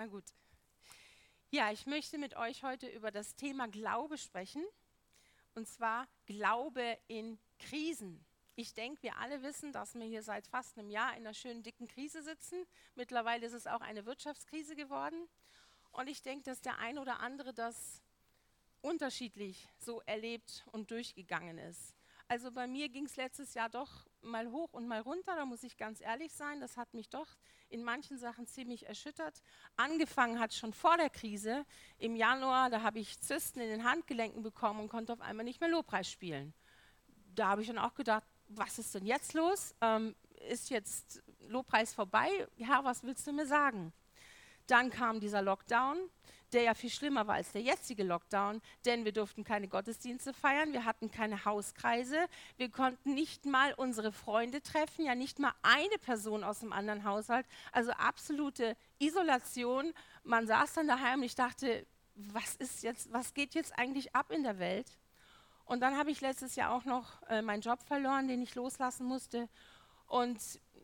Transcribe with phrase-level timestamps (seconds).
[0.00, 0.24] Na gut.
[1.50, 4.64] Ja, ich möchte mit euch heute über das Thema Glaube sprechen.
[5.54, 8.24] Und zwar Glaube in Krisen.
[8.54, 11.62] Ich denke, wir alle wissen, dass wir hier seit fast einem Jahr in einer schönen
[11.62, 12.64] dicken Krise sitzen.
[12.94, 15.28] Mittlerweile ist es auch eine Wirtschaftskrise geworden.
[15.92, 18.02] Und ich denke, dass der ein oder andere das
[18.80, 21.94] unterschiedlich so erlebt und durchgegangen ist.
[22.26, 25.62] Also bei mir ging es letztes Jahr doch mal hoch und mal runter, da muss
[25.62, 26.60] ich ganz ehrlich sein.
[26.60, 27.26] Das hat mich doch
[27.68, 29.42] in manchen Sachen ziemlich erschüttert.
[29.76, 31.64] Angefangen hat schon vor der Krise.
[31.98, 35.60] Im Januar, da habe ich Zysten in den Handgelenken bekommen und konnte auf einmal nicht
[35.60, 36.52] mehr Lobpreis spielen.
[37.34, 39.74] Da habe ich dann auch gedacht, was ist denn jetzt los?
[39.80, 40.16] Ähm,
[40.48, 42.28] ist jetzt Lobpreis vorbei?
[42.56, 43.92] Ja, was willst du mir sagen?
[44.66, 45.98] Dann kam dieser Lockdown
[46.52, 50.72] der ja viel schlimmer war als der jetzige Lockdown, denn wir durften keine Gottesdienste feiern,
[50.72, 55.98] wir hatten keine Hauskreise, wir konnten nicht mal unsere Freunde treffen, ja nicht mal eine
[55.98, 59.92] Person aus dem anderen Haushalt, also absolute Isolation.
[60.24, 64.30] Man saß dann daheim und ich dachte, was ist jetzt, was geht jetzt eigentlich ab
[64.30, 64.98] in der Welt?
[65.64, 69.06] Und dann habe ich letztes Jahr auch noch äh, meinen Job verloren, den ich loslassen
[69.06, 69.48] musste.
[70.06, 70.40] Und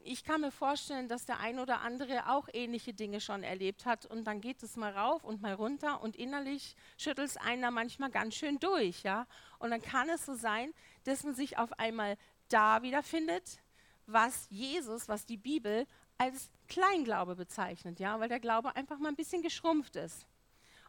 [0.07, 4.07] ich kann mir vorstellen, dass der ein oder andere auch ähnliche Dinge schon erlebt hat
[4.07, 8.11] und dann geht es mal rauf und mal runter und innerlich schüttelt es einer manchmal
[8.11, 9.27] ganz schön durch, ja.
[9.59, 10.73] Und dann kann es so sein,
[11.05, 12.17] dass man sich auf einmal
[12.49, 13.61] da wiederfindet,
[14.07, 15.87] was Jesus, was die Bibel
[16.19, 20.27] als Kleinglaube bezeichnet, ja, weil der Glaube einfach mal ein bisschen geschrumpft ist.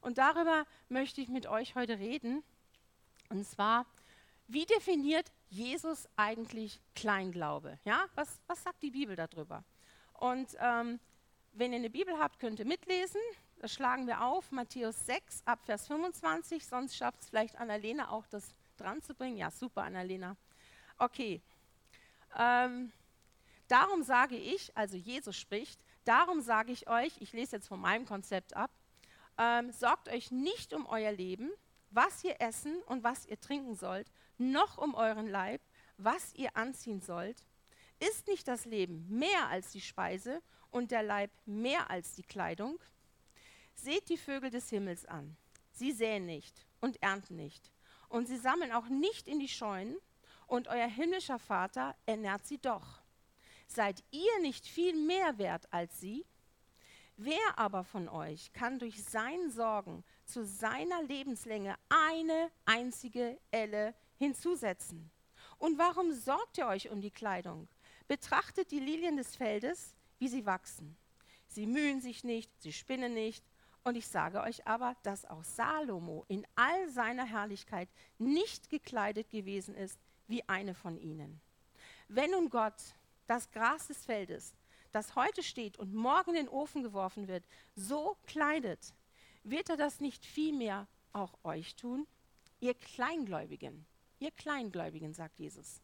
[0.01, 2.43] Und darüber möchte ich mit euch heute reden.
[3.29, 3.85] Und zwar,
[4.47, 7.79] wie definiert Jesus eigentlich Kleinglaube?
[7.83, 9.63] Ja, was, was sagt die Bibel darüber?
[10.13, 10.99] Und ähm,
[11.53, 13.21] wenn ihr eine Bibel habt, könnt ihr mitlesen.
[13.59, 16.65] Das schlagen wir auf, Matthäus 6 ab Vers 25.
[16.65, 19.37] Sonst schafft es vielleicht Annalena auch, das dran zu bringen.
[19.37, 20.37] Ja, super, Annalena.
[20.97, 21.41] Okay.
[22.37, 22.91] Ähm,
[23.67, 28.05] darum sage ich, also Jesus spricht, darum sage ich euch, ich lese jetzt von meinem
[28.05, 28.71] Konzept ab,
[29.37, 31.51] ähm, sorgt euch nicht um euer Leben,
[31.89, 35.61] was ihr essen und was ihr trinken sollt, noch um euren Leib,
[35.97, 37.45] was ihr anziehen sollt.
[37.99, 42.79] Ist nicht das Leben mehr als die Speise und der Leib mehr als die Kleidung?
[43.73, 45.35] Seht die Vögel des Himmels an.
[45.71, 47.71] Sie säen nicht und ernten nicht.
[48.09, 49.97] Und sie sammeln auch nicht in die Scheunen.
[50.47, 53.01] Und euer himmlischer Vater ernährt sie doch.
[53.67, 56.25] Seid ihr nicht viel mehr wert als sie?
[57.17, 65.09] Wer aber von euch kann durch sein Sorgen zu seiner Lebenslänge eine einzige Elle hinzusetzen?
[65.57, 67.67] Und warum sorgt ihr euch um die Kleidung?
[68.07, 70.95] Betrachtet die Lilien des Feldes, wie sie wachsen.
[71.47, 73.43] Sie mühen sich nicht, sie spinnen nicht.
[73.83, 79.75] Und ich sage euch aber, dass auch Salomo in all seiner Herrlichkeit nicht gekleidet gewesen
[79.75, 79.97] ist
[80.27, 81.39] wie eine von ihnen.
[82.09, 82.75] Wenn nun Gott
[83.27, 84.53] das Gras des Feldes,
[84.91, 87.45] das heute steht und morgen in den Ofen geworfen wird,
[87.75, 88.93] so kleidet,
[89.43, 92.07] wird er das nicht vielmehr auch euch tun?
[92.59, 93.85] Ihr Kleingläubigen,
[94.19, 95.81] ihr Kleingläubigen, sagt Jesus.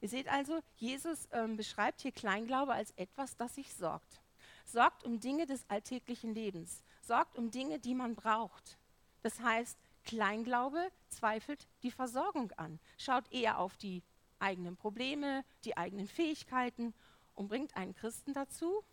[0.00, 4.20] Ihr seht also, Jesus ähm, beschreibt hier Kleinglaube als etwas, das sich sorgt.
[4.66, 8.78] Sorgt um Dinge des alltäglichen Lebens, sorgt um Dinge, die man braucht.
[9.22, 14.02] Das heißt, Kleinglaube zweifelt die Versorgung an, schaut eher auf die
[14.38, 16.92] eigenen Probleme, die eigenen Fähigkeiten
[17.34, 18.84] und bringt einen Christen dazu,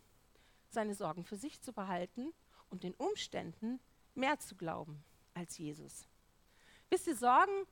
[0.70, 2.34] seine Sorgen für sich zu behalten
[2.70, 3.80] und den Umständen
[4.16, 6.08] mehr zu glauben als Jesus.
[6.90, 7.66] Wisst ihr, Sorgen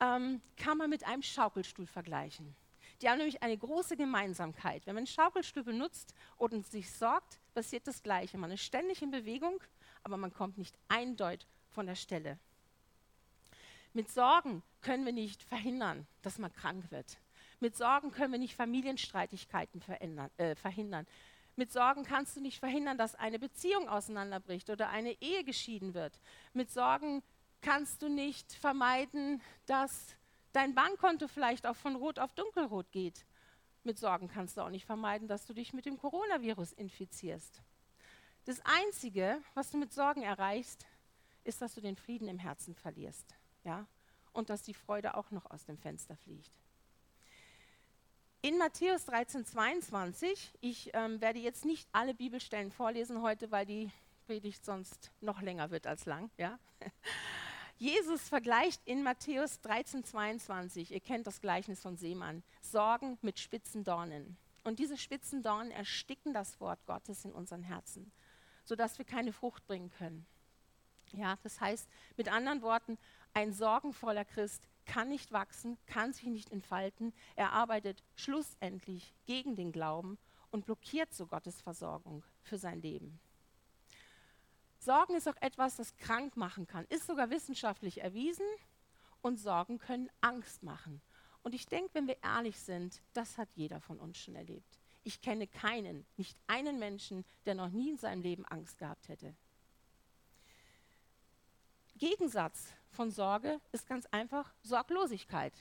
[0.00, 2.54] ähm, kann man mit einem Schaukelstuhl vergleichen.
[3.02, 4.86] Die haben nämlich eine große Gemeinsamkeit.
[4.86, 8.38] Wenn man einen Schaukelstuhl benutzt und sich sorgt, passiert das Gleiche.
[8.38, 9.60] Man ist ständig in Bewegung,
[10.02, 12.38] aber man kommt nicht eindeutig von der Stelle.
[13.92, 17.18] Mit Sorgen können wir nicht verhindern, dass man krank wird.
[17.60, 19.82] Mit Sorgen können wir nicht Familienstreitigkeiten
[20.36, 21.06] äh, verhindern.
[21.56, 26.20] Mit Sorgen kannst du nicht verhindern, dass eine Beziehung auseinanderbricht oder eine Ehe geschieden wird.
[26.52, 27.22] Mit Sorgen
[27.64, 30.14] kannst du nicht vermeiden, dass
[30.52, 33.24] dein Bankkonto vielleicht auch von rot auf dunkelrot geht.
[33.82, 37.62] Mit Sorgen kannst du auch nicht vermeiden, dass du dich mit dem Coronavirus infizierst.
[38.44, 40.86] Das Einzige, was du mit Sorgen erreichst,
[41.42, 43.34] ist, dass du den Frieden im Herzen verlierst.
[43.64, 43.86] Ja?
[44.32, 46.52] Und dass die Freude auch noch aus dem Fenster fliegt.
[48.42, 53.90] In Matthäus 13, 22, ich ähm, werde jetzt nicht alle Bibelstellen vorlesen heute, weil die
[54.26, 56.30] Predigt sonst noch länger wird als lang.
[56.36, 56.58] Ja?
[57.76, 63.82] Jesus vergleicht in Matthäus 13, 22, ihr kennt das Gleichnis von Seemann, Sorgen mit spitzen
[63.82, 64.36] Dornen.
[64.62, 68.12] Und diese spitzen Dornen ersticken das Wort Gottes in unseren Herzen,
[68.64, 70.24] sodass wir keine Frucht bringen können.
[71.12, 72.96] Ja, das heißt, mit anderen Worten,
[73.34, 77.12] ein sorgenvoller Christ kann nicht wachsen, kann sich nicht entfalten.
[77.36, 80.18] Er arbeitet schlussendlich gegen den Glauben
[80.50, 83.20] und blockiert so Gottes Versorgung für sein Leben.
[84.84, 88.46] Sorgen ist auch etwas, das krank machen kann, ist sogar wissenschaftlich erwiesen
[89.22, 91.00] und Sorgen können Angst machen.
[91.42, 94.78] Und ich denke, wenn wir ehrlich sind, das hat jeder von uns schon erlebt.
[95.02, 99.34] Ich kenne keinen, nicht einen Menschen, der noch nie in seinem Leben Angst gehabt hätte.
[101.96, 105.54] Gegensatz von Sorge ist ganz einfach Sorglosigkeit.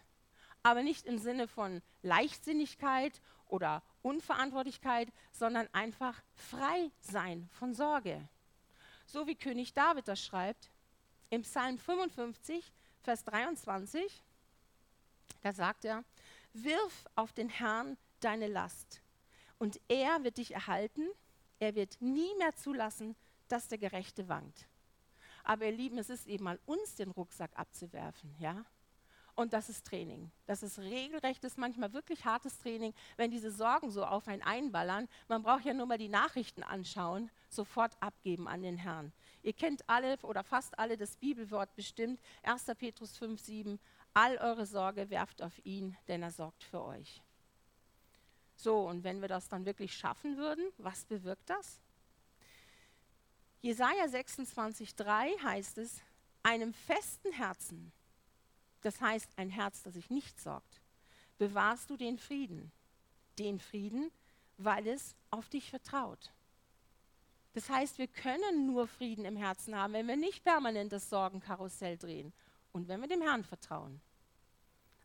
[0.64, 8.28] Aber nicht im Sinne von Leichtsinnigkeit oder Unverantwortlichkeit, sondern einfach frei sein von Sorge.
[9.06, 10.72] So wie König David das schreibt
[11.30, 12.72] im Psalm 55,
[13.02, 14.24] Vers 23,
[15.42, 16.04] da sagt er,
[16.54, 19.02] wirf auf den Herrn deine Last
[19.58, 21.08] und er wird dich erhalten,
[21.60, 23.16] er wird nie mehr zulassen,
[23.48, 24.68] dass der Gerechte wankt.
[25.44, 28.66] Aber ihr Lieben, es ist eben mal uns den Rucksack abzuwerfen, ja?
[29.36, 30.32] Und das ist Training.
[30.46, 35.10] Das ist regelrechtes, manchmal wirklich hartes Training, wenn diese Sorgen so auf einen einballern.
[35.28, 39.12] Man braucht ja nur mal die Nachrichten anschauen, sofort abgeben an den Herrn.
[39.42, 42.66] Ihr kennt alle oder fast alle das Bibelwort bestimmt, 1.
[42.78, 43.80] Petrus 5, 7.
[44.14, 47.22] All eure Sorge werft auf ihn, denn er sorgt für euch.
[48.56, 51.80] So, und wenn wir das dann wirklich schaffen würden, was bewirkt das?
[53.62, 56.02] Jesaja 26,3 heißt es:
[56.44, 57.92] einem festen Herzen,
[58.82, 60.82] das heißt ein Herz, das sich nicht sorgt,
[61.38, 62.72] bewahrst du den Frieden.
[63.40, 64.12] Den Frieden,
[64.58, 66.32] weil es auf dich vertraut.
[67.54, 71.98] Das heißt, wir können nur Frieden im Herzen haben, wenn wir nicht permanent das Sorgenkarussell
[71.98, 72.34] drehen
[72.72, 74.02] und wenn wir dem Herrn vertrauen.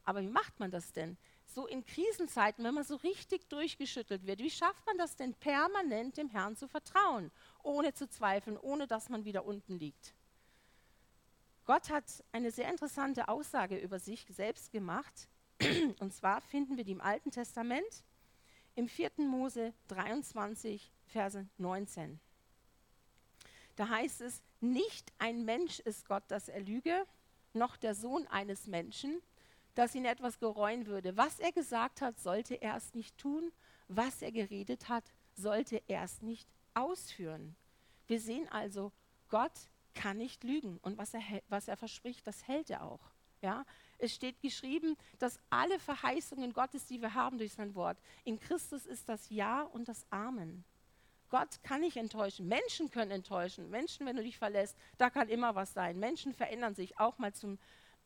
[0.05, 1.19] Aber wie macht man das denn?
[1.45, 6.17] So in Krisenzeiten, wenn man so richtig durchgeschüttelt wird, wie schafft man das denn permanent
[6.17, 7.31] dem Herrn zu vertrauen,
[7.63, 10.15] ohne zu zweifeln, ohne dass man wieder unten liegt?
[11.67, 15.29] Gott hat eine sehr interessante Aussage über sich selbst gemacht.
[16.01, 18.03] Und zwar finden wir die im Alten Testament
[18.75, 19.11] im 4.
[19.19, 22.19] Mose 23, Verse 19.
[23.79, 27.07] Da heißt es, nicht ein Mensch ist Gott, dass er lüge,
[27.53, 29.23] noch der Sohn eines Menschen,
[29.77, 31.17] dass ihn etwas gereuen würde.
[31.17, 33.53] Was er gesagt hat, sollte er es nicht tun.
[33.87, 37.55] Was er geredet hat, sollte er es nicht ausführen.
[38.09, 38.91] Wir sehen also,
[39.29, 40.79] Gott kann nicht lügen.
[40.79, 43.13] Und was er, was er verspricht, das hält er auch.
[43.43, 43.65] Ja?
[43.99, 48.87] Es steht geschrieben, dass alle Verheißungen Gottes, die wir haben durch sein Wort, in Christus
[48.87, 50.65] ist das Ja und das Amen.
[51.31, 52.49] Gott kann nicht enttäuschen.
[52.49, 53.71] Menschen können enttäuschen.
[53.71, 55.99] Menschen, wenn du dich verlässt, da kann immer was sein.
[55.99, 57.59] Menschen verändern sich auch mal zum,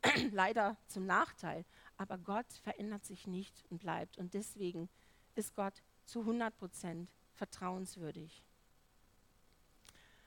[0.32, 1.64] leider zum Nachteil.
[1.96, 4.18] Aber Gott verändert sich nicht und bleibt.
[4.18, 4.88] Und deswegen
[5.34, 8.42] ist Gott zu 100 Prozent vertrauenswürdig.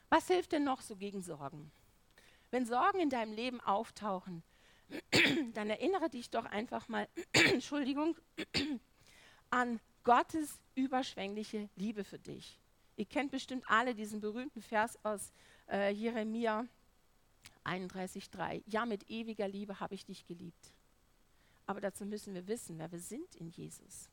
[0.08, 1.70] Was hilft denn noch so gegen Sorgen?
[2.50, 4.42] Wenn Sorgen in deinem Leben auftauchen,
[5.54, 8.16] dann erinnere dich doch einfach mal, Entschuldigung,
[9.50, 12.60] an Gottes überschwängliche Liebe für dich.
[12.96, 15.32] Ihr kennt bestimmt alle diesen berühmten Vers aus
[15.70, 16.66] äh, Jeremia
[17.64, 18.62] 31,3.
[18.66, 20.72] Ja, mit ewiger Liebe habe ich dich geliebt.
[21.66, 24.08] Aber dazu müssen wir wissen, wer wir sind in Jesus.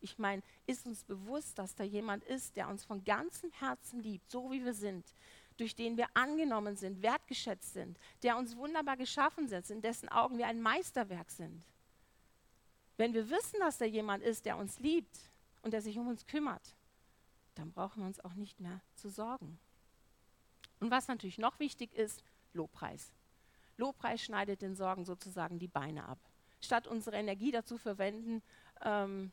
[0.00, 4.30] Ich meine, ist uns bewusst, dass da jemand ist, der uns von ganzem Herzen liebt,
[4.30, 5.04] so wie wir sind,
[5.58, 10.38] durch den wir angenommen sind, wertgeschätzt sind, der uns wunderbar geschaffen setzt, in dessen Augen
[10.38, 11.62] wir ein Meisterwerk sind.
[12.96, 15.30] Wenn wir wissen, dass da jemand ist, der uns liebt
[15.62, 16.74] und der sich um uns kümmert,
[17.54, 19.58] dann brauchen wir uns auch nicht mehr zu sorgen.
[20.80, 23.12] Und was natürlich noch wichtig ist, Lobpreis.
[23.76, 26.18] Lobpreis schneidet den Sorgen sozusagen die Beine ab.
[26.60, 28.42] Statt unsere Energie dazu verwenden,
[28.82, 29.32] ähm,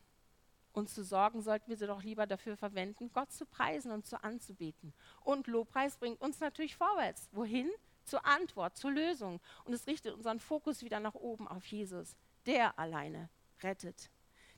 [0.74, 4.24] uns zu sorgen, sollten wir sie doch lieber dafür verwenden, Gott zu preisen und zu
[4.24, 4.94] anzubeten.
[5.22, 7.30] Und Lobpreis bringt uns natürlich vorwärts.
[7.32, 7.70] Wohin?
[8.06, 9.40] Zur Antwort, zur Lösung.
[9.66, 12.16] Und es richtet unseren Fokus wieder nach oben auf Jesus,
[12.46, 13.30] der alleine
[13.62, 14.10] rettet.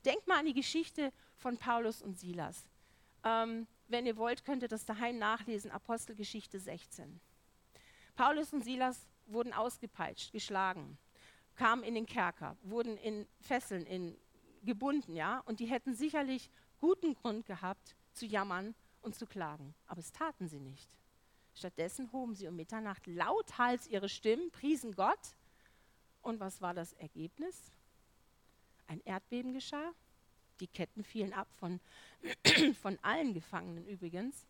[0.04, 2.68] Denkt mal an die Geschichte von Paulus und Silas.
[3.24, 7.20] Ähm, wenn ihr wollt, könnt ihr das daheim nachlesen, Apostelgeschichte 16.
[8.16, 10.98] Paulus und Silas wurden ausgepeitscht, geschlagen,
[11.54, 14.16] kamen in den Kerker, wurden in Fesseln in,
[14.62, 16.50] gebunden, ja, und die hätten sicherlich
[16.80, 19.74] guten Grund gehabt, zu jammern und zu klagen.
[19.86, 20.90] Aber es taten sie nicht.
[21.54, 25.36] Stattdessen hoben sie um Mitternacht lauthals ihre Stimmen, priesen Gott.
[26.22, 27.72] Und was war das Ergebnis?
[28.86, 29.92] Ein Erdbeben geschah,
[30.60, 31.80] die Ketten fielen ab von,
[32.80, 34.46] von allen Gefangenen übrigens.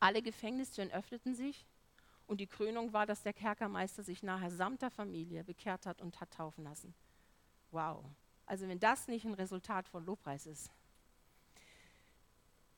[0.00, 1.66] Alle Gefängnistüren öffneten sich
[2.26, 6.20] und die Krönung war, dass der Kerkermeister sich nachher samt der Familie bekehrt hat und
[6.20, 6.94] hat taufen lassen.
[7.70, 8.04] Wow.
[8.46, 10.70] Also wenn das nicht ein Resultat von Lobpreis ist.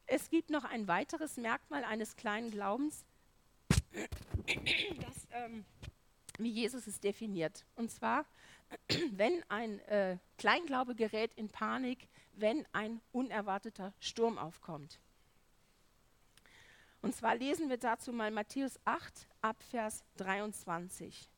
[0.06, 3.04] Es gibt noch ein weiteres Merkmal eines kleinen Glaubens,
[3.92, 5.64] das, ähm,
[6.38, 7.64] wie Jesus es definiert.
[7.74, 8.24] Und zwar,
[9.12, 14.98] wenn ein äh, Kleinglaube gerät in Panik, wenn ein unerwarteter Sturm aufkommt.
[17.02, 21.28] Und zwar lesen wir dazu mal Matthäus 8 ab Vers 23.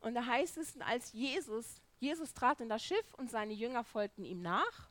[0.00, 4.24] Und da heißt es, als Jesus, Jesus trat in das Schiff und seine Jünger folgten
[4.24, 4.90] ihm nach.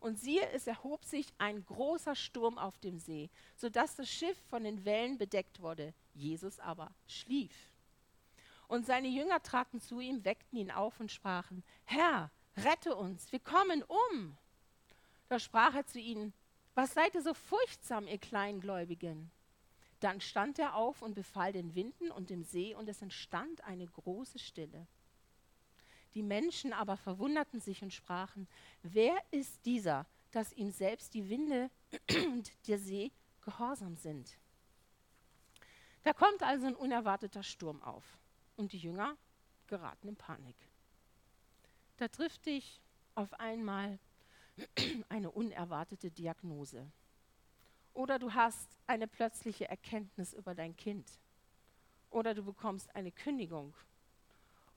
[0.00, 4.64] Und siehe, es erhob sich ein großer Sturm auf dem See, sodass das Schiff von
[4.64, 5.94] den Wellen bedeckt wurde.
[6.14, 7.71] Jesus aber schlief.
[8.68, 13.40] Und seine Jünger traten zu ihm, weckten ihn auf und sprachen, Herr, rette uns, wir
[13.40, 14.36] kommen um.
[15.28, 16.32] Da sprach er zu ihnen,
[16.74, 19.30] was seid ihr so furchtsam, ihr Kleingläubigen?
[20.00, 23.86] Dann stand er auf und befahl den Winden und dem See, und es entstand eine
[23.86, 24.86] große Stille.
[26.14, 28.48] Die Menschen aber verwunderten sich und sprachen,
[28.82, 31.70] wer ist dieser, dass ihm selbst die Winde
[32.26, 34.38] und der See gehorsam sind?
[36.02, 38.21] Da kommt also ein unerwarteter Sturm auf
[38.56, 39.16] und die Jünger
[39.66, 40.56] geraten in Panik.
[41.96, 42.80] Da trifft dich
[43.14, 43.98] auf einmal
[45.08, 46.90] eine unerwartete Diagnose.
[47.94, 51.20] Oder du hast eine plötzliche Erkenntnis über dein Kind.
[52.10, 53.74] Oder du bekommst eine Kündigung.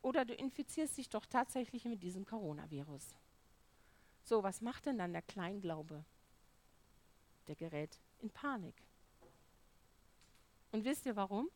[0.01, 3.15] Oder du infizierst dich doch tatsächlich mit diesem Coronavirus.
[4.23, 6.03] So, was macht denn dann der Kleinglaube?
[7.47, 8.75] Der gerät in Panik.
[10.71, 11.49] Und wisst ihr warum?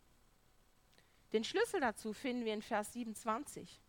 [1.33, 3.79] Den Schlüssel dazu finden wir in Vers 27.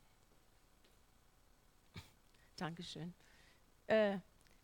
[2.57, 3.15] Dankeschön.
[3.87, 4.19] Äh,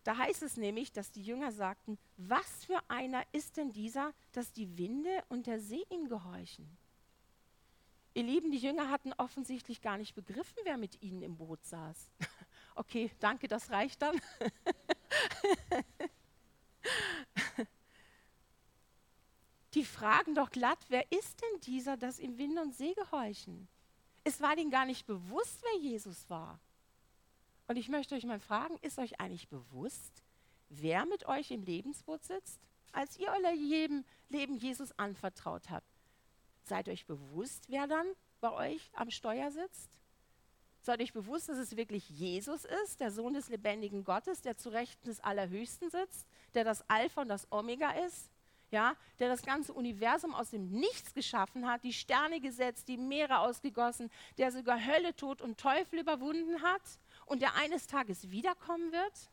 [0.04, 4.52] da heißt es nämlich, dass die Jünger sagten, was für einer ist denn dieser, dass
[4.52, 6.76] die Winde und der See ihm gehorchen?
[8.14, 12.10] Ihr Lieben, die Jünger hatten offensichtlich gar nicht begriffen, wer mit ihnen im Boot saß.
[12.78, 14.20] Okay, danke, das reicht dann.
[19.76, 23.68] die fragen doch glatt, wer ist denn dieser, dass ihm Wind und See gehorchen?
[24.24, 26.58] Es war ihnen gar nicht bewusst, wer Jesus war.
[27.68, 30.24] Und ich möchte euch mal fragen, ist euch eigentlich bewusst,
[30.70, 32.58] wer mit euch im Lebensboot sitzt?
[32.92, 35.86] Als ihr euer Leben Jesus anvertraut habt,
[36.62, 38.06] seid euch bewusst, wer dann
[38.40, 39.90] bei euch am Steuer sitzt?
[40.80, 44.70] Seid euch bewusst, dass es wirklich Jesus ist, der Sohn des lebendigen Gottes, der zu
[44.70, 48.30] Rechten des Allerhöchsten sitzt, der das Alpha und das Omega ist,
[48.70, 53.38] ja, der das ganze Universum aus dem Nichts geschaffen hat, die Sterne gesetzt, die Meere
[53.38, 56.82] ausgegossen, der sogar Hölle, Tod und Teufel überwunden hat
[57.26, 59.30] und der eines Tages wiederkommen wird,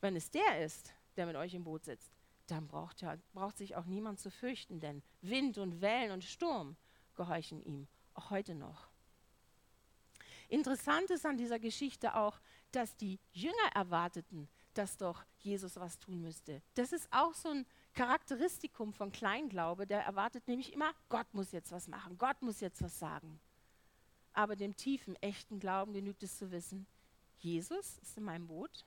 [0.00, 2.12] wenn es der ist, der mit euch im Boot sitzt,
[2.46, 6.76] dann braucht, ja, braucht sich auch niemand zu fürchten, denn Wind und Wellen und Sturm
[7.14, 8.88] gehorchen ihm, auch heute noch.
[10.48, 12.40] Interessant ist an dieser Geschichte auch,
[12.72, 16.62] dass die Jünger erwarteten, dass doch Jesus was tun müsste.
[16.74, 17.66] Das ist auch so ein
[17.98, 22.80] Charakteristikum von Kleinglaube, der erwartet nämlich immer, Gott muss jetzt was machen, Gott muss jetzt
[22.80, 23.40] was sagen.
[24.32, 26.86] Aber dem tiefen, echten Glauben genügt es zu wissen,
[27.38, 28.86] Jesus ist in meinem Boot.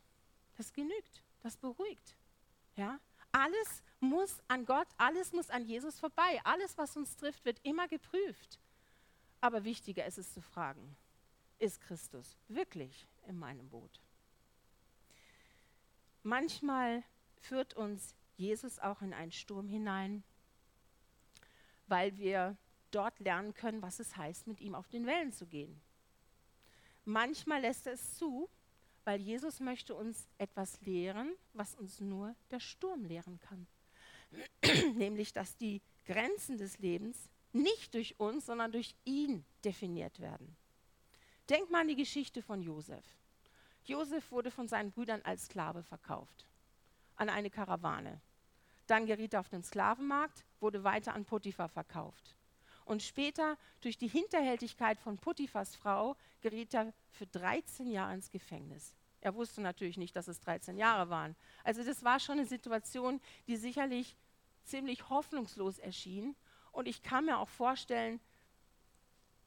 [0.55, 2.15] Das genügt, das beruhigt.
[2.77, 3.01] Ja?
[3.33, 6.39] Alles muss an Gott, alles muss an Jesus vorbei.
[6.45, 8.61] Alles, was uns trifft, wird immer geprüft.
[9.41, 10.95] Aber wichtiger ist es zu fragen,
[11.59, 13.99] ist Christus wirklich in meinem Boot?
[16.23, 17.03] Manchmal
[17.41, 20.23] führt uns Jesus auch in einen Sturm hinein,
[21.85, 22.57] weil wir
[22.89, 25.79] dort lernen können, was es heißt, mit ihm auf den Wellen zu gehen.
[27.05, 28.49] Manchmal lässt er es zu,
[29.03, 33.67] weil Jesus möchte uns etwas lehren, was uns nur der Sturm lehren kann.
[34.95, 40.55] Nämlich, dass die Grenzen des Lebens nicht durch uns, sondern durch ihn definiert werden.
[41.47, 43.05] Denk mal an die Geschichte von Josef.
[43.83, 46.47] Josef wurde von seinen Brüdern als Sklave verkauft
[47.21, 48.19] an eine Karawane.
[48.91, 52.35] Dann geriet er auf den Sklavenmarkt, wurde weiter an Potiphar verkauft.
[52.83, 58.97] Und später, durch die Hinterhältigkeit von Potiphas Frau, geriet er für 13 Jahre ins Gefängnis.
[59.21, 61.37] Er wusste natürlich nicht, dass es 13 Jahre waren.
[61.63, 64.17] Also das war schon eine Situation, die sicherlich
[64.65, 66.35] ziemlich hoffnungslos erschien.
[66.73, 68.19] Und ich kann mir auch vorstellen,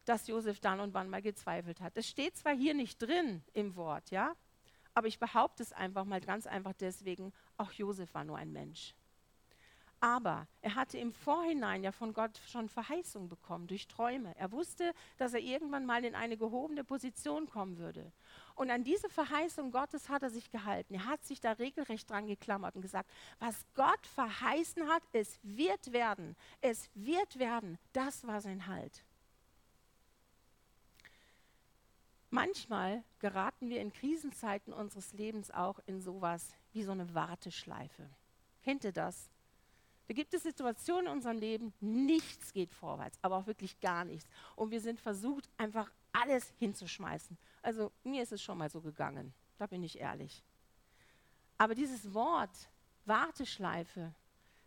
[0.07, 1.99] dass Josef dann und wann mal gezweifelt hat.
[1.99, 4.35] Das steht zwar hier nicht drin im Wort, ja,
[4.95, 8.95] aber ich behaupte es einfach mal ganz einfach deswegen, auch Josef war nur ein Mensch.
[10.05, 14.37] Aber er hatte im Vorhinein ja von Gott schon Verheißung bekommen durch Träume.
[14.37, 18.13] Er wusste, dass er irgendwann mal in eine gehobene Position kommen würde.
[18.55, 20.93] Und an diese Verheißung Gottes hat er sich gehalten.
[20.93, 25.95] Er hat sich da regelrecht dran geklammert und gesagt, was Gott verheißen hat, es wird
[25.95, 26.37] werden.
[26.61, 27.79] Es wird werden.
[27.95, 29.03] Das war sein Halt.
[32.29, 38.11] Manchmal geraten wir in Krisenzeiten unseres Lebens auch in sowas wie so eine Warteschleife.
[38.63, 39.31] Kennt ihr das?
[40.07, 44.29] Da gibt es Situationen in unserem Leben, nichts geht vorwärts, aber auch wirklich gar nichts.
[44.55, 47.39] Und wir sind versucht, einfach alles hinzuschmeißen.
[47.63, 50.43] Also mir ist es schon mal so gegangen, da bin ich ehrlich.
[51.57, 52.69] Aber dieses Wort
[53.07, 54.15] Warteschleife,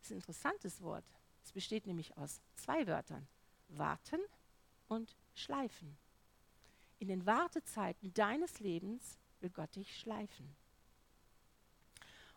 [0.01, 1.03] ist ein interessantes Wort.
[1.43, 3.27] Es besteht nämlich aus zwei Wörtern.
[3.69, 4.21] Warten
[4.87, 5.97] und schleifen.
[6.99, 10.55] In den Wartezeiten deines Lebens will Gott dich schleifen.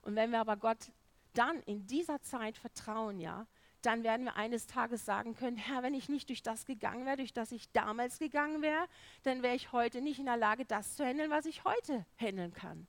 [0.03, 0.91] Und wenn wir aber Gott
[1.35, 3.47] dann in dieser Zeit vertrauen, ja,
[3.83, 7.17] dann werden wir eines Tages sagen können, Herr, wenn ich nicht durch das gegangen wäre,
[7.17, 8.87] durch das ich damals gegangen wäre,
[9.23, 12.53] dann wäre ich heute nicht in der Lage, das zu handeln, was ich heute handeln
[12.53, 12.87] kann.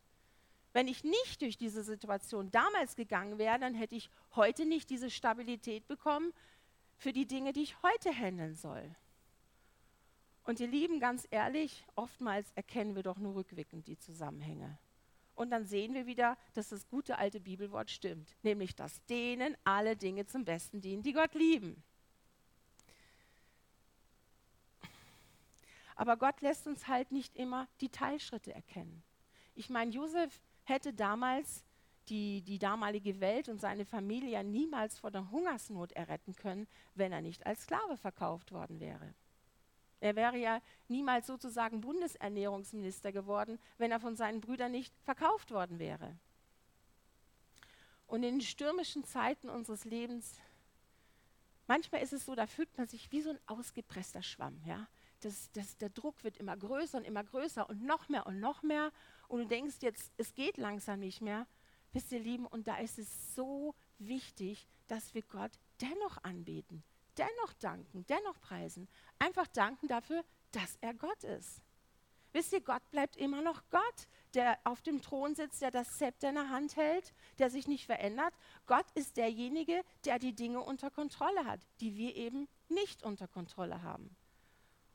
[0.73, 5.09] Wenn ich nicht durch diese Situation damals gegangen wäre, dann hätte ich heute nicht diese
[5.09, 6.33] Stabilität bekommen
[6.97, 8.95] für die Dinge, die ich heute handeln soll.
[10.43, 14.77] Und ihr Lieben, ganz ehrlich, oftmals erkennen wir doch nur rückwirkend die Zusammenhänge.
[15.41, 19.97] Und dann sehen wir wieder, dass das gute alte Bibelwort stimmt, nämlich dass denen alle
[19.97, 21.81] Dinge zum Besten dienen, die Gott lieben.
[25.95, 29.01] Aber Gott lässt uns halt nicht immer die Teilschritte erkennen.
[29.55, 31.63] Ich meine, Josef hätte damals
[32.09, 37.21] die, die damalige Welt und seine Familie niemals vor der Hungersnot erretten können, wenn er
[37.21, 39.15] nicht als Sklave verkauft worden wäre.
[40.01, 45.79] Er wäre ja niemals sozusagen Bundesernährungsminister geworden, wenn er von seinen Brüdern nicht verkauft worden
[45.79, 46.17] wäre.
[48.07, 50.35] Und in den stürmischen Zeiten unseres Lebens,
[51.67, 54.59] manchmal ist es so, da fühlt man sich wie so ein ausgepresster Schwamm.
[54.65, 54.87] Ja?
[55.21, 58.63] Das, das, der Druck wird immer größer und immer größer und noch mehr und noch
[58.63, 58.91] mehr.
[59.27, 61.47] Und du denkst jetzt, es geht langsam nicht mehr.
[61.93, 66.83] Wisst ihr, Lieben, und da ist es so wichtig, dass wir Gott dennoch anbeten,
[67.17, 68.87] dennoch danken, dennoch preisen.
[69.19, 71.61] Einfach danken dafür, dass er Gott ist.
[72.33, 76.29] Wisst ihr, Gott bleibt immer noch Gott, der auf dem Thron sitzt, der das Zepter
[76.29, 78.33] in der Hand hält, der sich nicht verändert.
[78.67, 83.83] Gott ist derjenige, der die Dinge unter Kontrolle hat, die wir eben nicht unter Kontrolle
[83.83, 84.15] haben.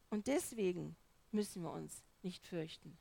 [0.09, 0.97] Und deswegen
[1.31, 2.97] müssen wir uns nicht fürchten.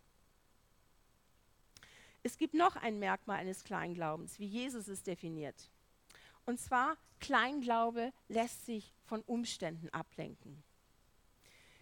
[2.24, 5.70] Es gibt noch ein Merkmal eines Kleinglaubens, wie Jesus es definiert.
[6.46, 10.64] Und zwar, Kleinglaube lässt sich von Umständen ablenken.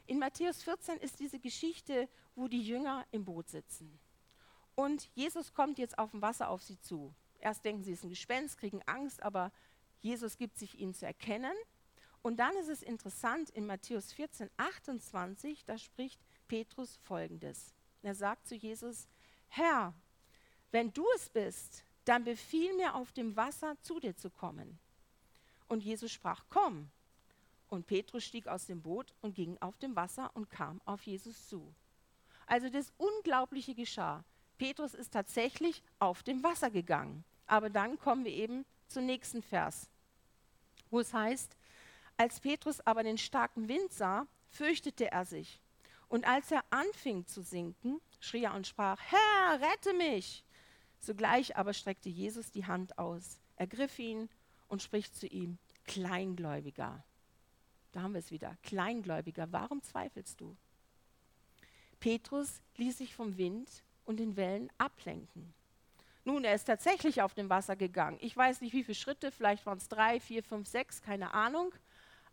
[0.05, 3.99] In Matthäus 14 ist diese Geschichte, wo die Jünger im Boot sitzen.
[4.75, 7.13] Und Jesus kommt jetzt auf dem Wasser auf sie zu.
[7.39, 9.51] Erst denken sie, es ist ein Gespenst, kriegen Angst, aber
[9.99, 11.55] Jesus gibt sich ihnen zu erkennen.
[12.21, 17.73] Und dann ist es interessant, in Matthäus 14, 28, da spricht Petrus folgendes.
[18.01, 19.07] Er sagt zu Jesus,
[19.47, 19.93] Herr,
[20.71, 24.79] wenn du es bist, dann befiehl mir auf dem Wasser zu dir zu kommen.
[25.67, 26.89] Und Jesus sprach, komm.
[27.69, 31.47] Und Petrus stieg aus dem Boot und ging auf dem Wasser und kam auf Jesus
[31.47, 31.73] zu.
[32.45, 34.23] Also das Unglaubliche geschah.
[34.57, 37.23] Petrus ist tatsächlich auf dem Wasser gegangen.
[37.47, 39.89] Aber dann kommen wir eben zum nächsten Vers,
[40.91, 41.57] wo es heißt,
[42.17, 45.59] als Petrus aber den starken Wind sah, fürchtete er sich.
[46.07, 50.43] Und als er anfing zu sinken, schrie er und sprach, Herr, rette mich.
[51.03, 54.29] Sogleich aber streckte Jesus die Hand aus, ergriff ihn
[54.69, 57.03] und spricht zu ihm, Kleingläubiger.
[57.91, 60.55] Da haben wir es wieder, Kleingläubiger, warum zweifelst du?
[61.99, 63.69] Petrus ließ sich vom Wind
[64.05, 65.53] und den Wellen ablenken.
[66.23, 68.17] Nun, er ist tatsächlich auf dem Wasser gegangen.
[68.21, 71.73] Ich weiß nicht, wie viele Schritte, vielleicht waren es drei, vier, fünf, sechs, keine Ahnung.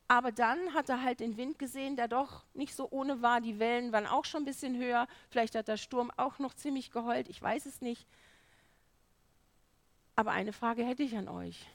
[0.07, 3.41] Aber dann hat er halt den Wind gesehen, der doch nicht so ohne war.
[3.41, 5.09] Die Wellen waren auch schon ein bisschen höher.
[5.29, 7.29] Vielleicht hat der Sturm auch noch ziemlich geheult.
[7.29, 8.07] Ich weiß es nicht.
[10.21, 11.67] Aber eine Frage hätte ich an euch.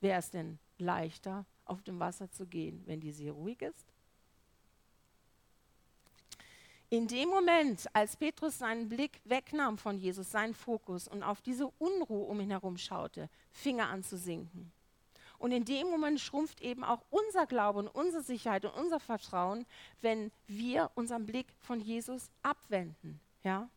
[0.00, 3.92] Wäre es denn leichter, auf dem Wasser zu gehen, wenn die See ruhig ist?
[6.90, 11.66] In dem Moment, als Petrus seinen Blick wegnahm von Jesus, seinen Fokus und auf diese
[11.80, 14.70] Unruhe um ihn herum schaute, fing er an zu sinken.
[15.38, 19.66] Und in dem Moment schrumpft eben auch unser Glaube und unsere Sicherheit und unser Vertrauen,
[20.02, 23.18] wenn wir unseren Blick von Jesus abwenden.
[23.42, 23.68] Ja?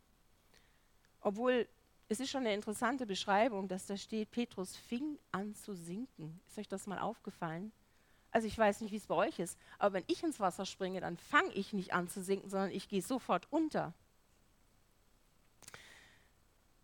[1.21, 1.67] Obwohl
[2.07, 6.39] es ist schon eine interessante Beschreibung, dass da steht, Petrus fing an zu sinken.
[6.47, 7.71] Ist euch das mal aufgefallen?
[8.31, 10.99] Also ich weiß nicht, wie es bei euch ist, aber wenn ich ins Wasser springe,
[10.99, 13.93] dann fange ich nicht an zu sinken, sondern ich gehe sofort unter.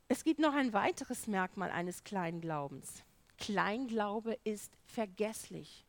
[0.07, 3.03] Es gibt noch ein weiteres Merkmal eines Kleinglaubens.
[3.37, 5.85] Kleinglaube ist vergesslich.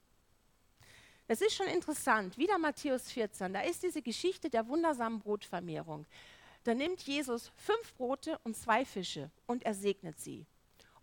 [1.29, 6.07] Es ist schon interessant, wieder Matthäus 14, da ist diese Geschichte der wundersamen Brotvermehrung.
[6.65, 10.47] Da nimmt Jesus fünf Brote und zwei Fische und er segnet sie.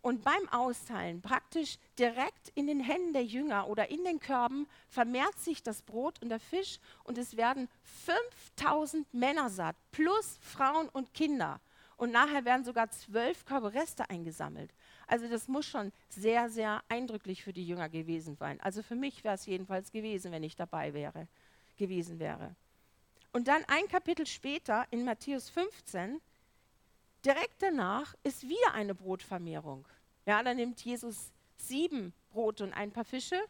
[0.02, 5.38] Und beim Austeilen, praktisch direkt in den Händen der Jünger oder in den Körben, vermehrt
[5.38, 7.68] sich das Brot und der Fisch und es werden
[8.06, 11.60] 5000 Männer satt, plus Frauen und Kinder.
[11.98, 14.72] Und nachher werden sogar zwölf Körbe Reste eingesammelt.
[15.06, 18.58] Also das muss schon sehr, sehr eindrücklich für die Jünger gewesen sein.
[18.62, 21.28] Also für mich wäre es jedenfalls gewesen, wenn ich dabei wäre,
[21.76, 22.56] gewesen wäre.
[23.32, 26.20] Und dann ein Kapitel später in Matthäus 15,
[27.24, 29.86] direkt danach ist wieder eine Brotvermehrung.
[30.26, 33.40] Ja, da nimmt Jesus sieben Brote und ein paar Fische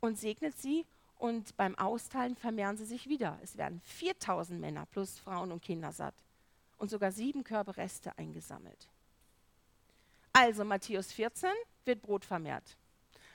[0.00, 0.86] und segnet sie
[1.18, 3.38] und beim Austeilen vermehren sie sich wieder.
[3.42, 6.14] Es werden 4000 Männer plus Frauen und Kinder satt
[6.76, 8.88] und sogar sieben Körbe Reste eingesammelt.
[10.32, 11.50] Also Matthäus 14
[11.84, 12.76] wird Brot vermehrt.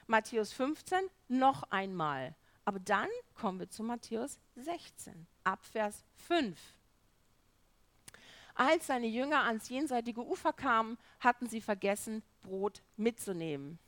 [0.08, 2.36] Matthäus 15 noch einmal.
[2.70, 6.56] Aber dann kommen wir zu Matthäus 16, ab Vers 5.
[8.54, 13.80] Als seine Jünger ans jenseitige Ufer kamen, hatten sie vergessen, Brot mitzunehmen.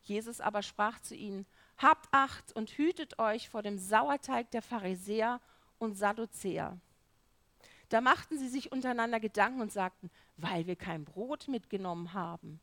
[0.00, 1.44] Jesus aber sprach zu ihnen,
[1.76, 5.38] Habt Acht und hütet euch vor dem Sauerteig der Pharisäer
[5.78, 6.80] und Sadduzäer.
[7.90, 12.60] Da machten sie sich untereinander Gedanken und sagten, weil wir kein Brot mitgenommen haben.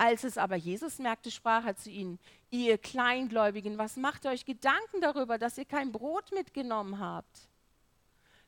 [0.00, 4.46] Als es aber Jesus merkte, sprach er zu ihnen, ihr Kleingläubigen, was macht ihr euch
[4.46, 7.50] Gedanken darüber, dass ihr kein Brot mitgenommen habt?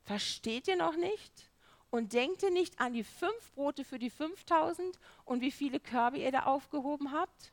[0.03, 1.51] Versteht ihr noch nicht?
[1.91, 6.17] Und denkt ihr nicht an die fünf Brote für die 5000 und wie viele Körbe
[6.17, 7.53] ihr da aufgehoben habt?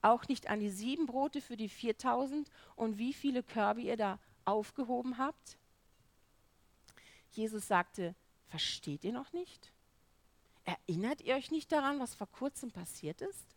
[0.00, 4.18] Auch nicht an die sieben Brote für die 4000 und wie viele Körbe ihr da
[4.46, 5.58] aufgehoben habt?
[7.32, 8.14] Jesus sagte,
[8.48, 9.70] versteht ihr noch nicht?
[10.64, 13.56] Erinnert ihr euch nicht daran, was vor kurzem passiert ist?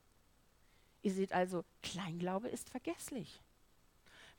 [1.01, 3.39] Ihr seht also, Kleinglaube ist vergesslich.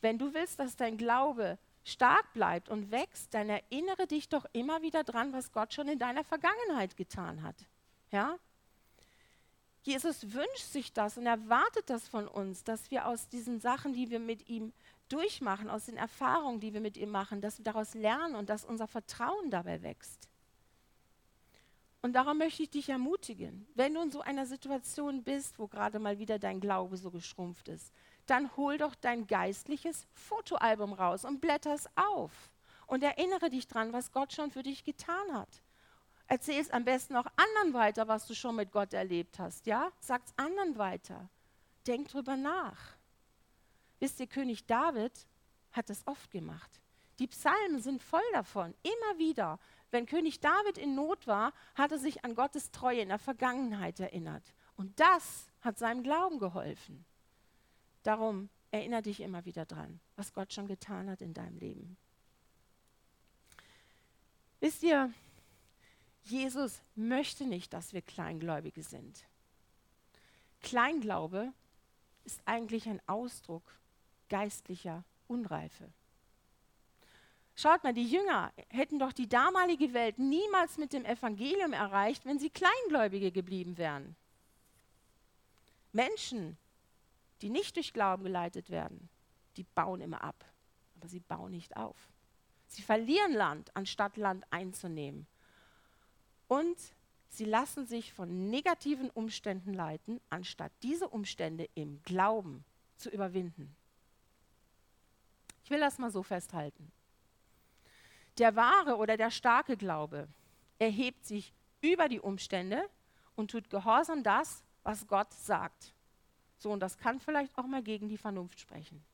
[0.00, 4.82] Wenn du willst, dass dein Glaube stark bleibt und wächst, dann erinnere dich doch immer
[4.82, 7.56] wieder dran, was Gott schon in deiner Vergangenheit getan hat.
[8.10, 8.36] Ja?
[9.82, 14.10] Jesus wünscht sich das und erwartet das von uns, dass wir aus diesen Sachen, die
[14.10, 14.72] wir mit ihm
[15.08, 18.64] durchmachen, aus den Erfahrungen, die wir mit ihm machen, dass wir daraus lernen und dass
[18.64, 20.28] unser Vertrauen dabei wächst.
[22.06, 25.98] Und darum möchte ich dich ermutigen, wenn du in so einer Situation bist, wo gerade
[25.98, 27.92] mal wieder dein Glaube so geschrumpft ist,
[28.26, 32.30] dann hol doch dein geistliches Fotoalbum raus und blätter es auf
[32.86, 35.48] und erinnere dich dran, was Gott schon für dich getan hat.
[36.28, 39.90] Erzähl es am besten auch anderen weiter, was du schon mit Gott erlebt hast, ja?
[39.98, 41.28] Sag's anderen weiter.
[41.88, 42.78] Denk drüber nach.
[43.98, 45.26] Wisst ihr, König David
[45.72, 46.70] hat das oft gemacht.
[47.18, 49.58] Die Psalmen sind voll davon, immer wieder.
[49.90, 54.00] Wenn König David in Not war, hat er sich an Gottes Treue in der Vergangenheit
[54.00, 54.54] erinnert.
[54.76, 57.04] Und das hat seinem Glauben geholfen.
[58.02, 61.96] Darum erinnere dich immer wieder dran, was Gott schon getan hat in deinem Leben.
[64.60, 65.12] Wisst ihr,
[66.24, 69.24] Jesus möchte nicht, dass wir Kleingläubige sind.
[70.60, 71.52] Kleinglaube
[72.24, 73.62] ist eigentlich ein Ausdruck
[74.28, 75.92] geistlicher Unreife.
[77.58, 82.38] Schaut mal, die Jünger hätten doch die damalige Welt niemals mit dem Evangelium erreicht, wenn
[82.38, 84.14] sie Kleingläubige geblieben wären.
[85.92, 86.58] Menschen,
[87.40, 89.08] die nicht durch Glauben geleitet werden,
[89.56, 90.44] die bauen immer ab,
[90.96, 91.96] aber sie bauen nicht auf.
[92.66, 95.26] Sie verlieren Land, anstatt Land einzunehmen.
[96.48, 96.76] Und
[97.30, 102.66] sie lassen sich von negativen Umständen leiten, anstatt diese Umstände im Glauben
[102.98, 103.74] zu überwinden.
[105.64, 106.92] Ich will das mal so festhalten.
[108.38, 110.28] Der wahre oder der starke Glaube
[110.78, 112.88] erhebt sich über die Umstände
[113.34, 115.94] und tut gehorsam das, was Gott sagt.
[116.58, 119.04] So, und das kann vielleicht auch mal gegen die Vernunft sprechen.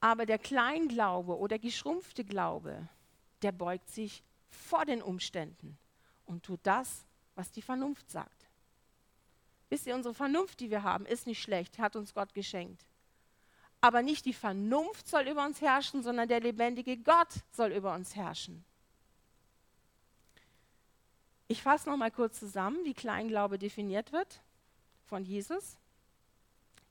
[0.00, 2.88] Aber der Kleinglaube oder geschrumpfte Glaube,
[3.42, 5.78] der beugt sich vor den Umständen
[6.24, 8.48] und tut das, was die Vernunft sagt.
[9.68, 12.86] Wisst ihr, unsere Vernunft, die wir haben, ist nicht schlecht, hat uns Gott geschenkt.
[13.80, 18.14] Aber nicht die Vernunft soll über uns herrschen, sondern der lebendige Gott soll über uns
[18.14, 18.64] herrschen.
[21.48, 24.40] Ich fasse noch mal kurz zusammen, wie Kleinglaube definiert wird
[25.06, 25.76] von Jesus.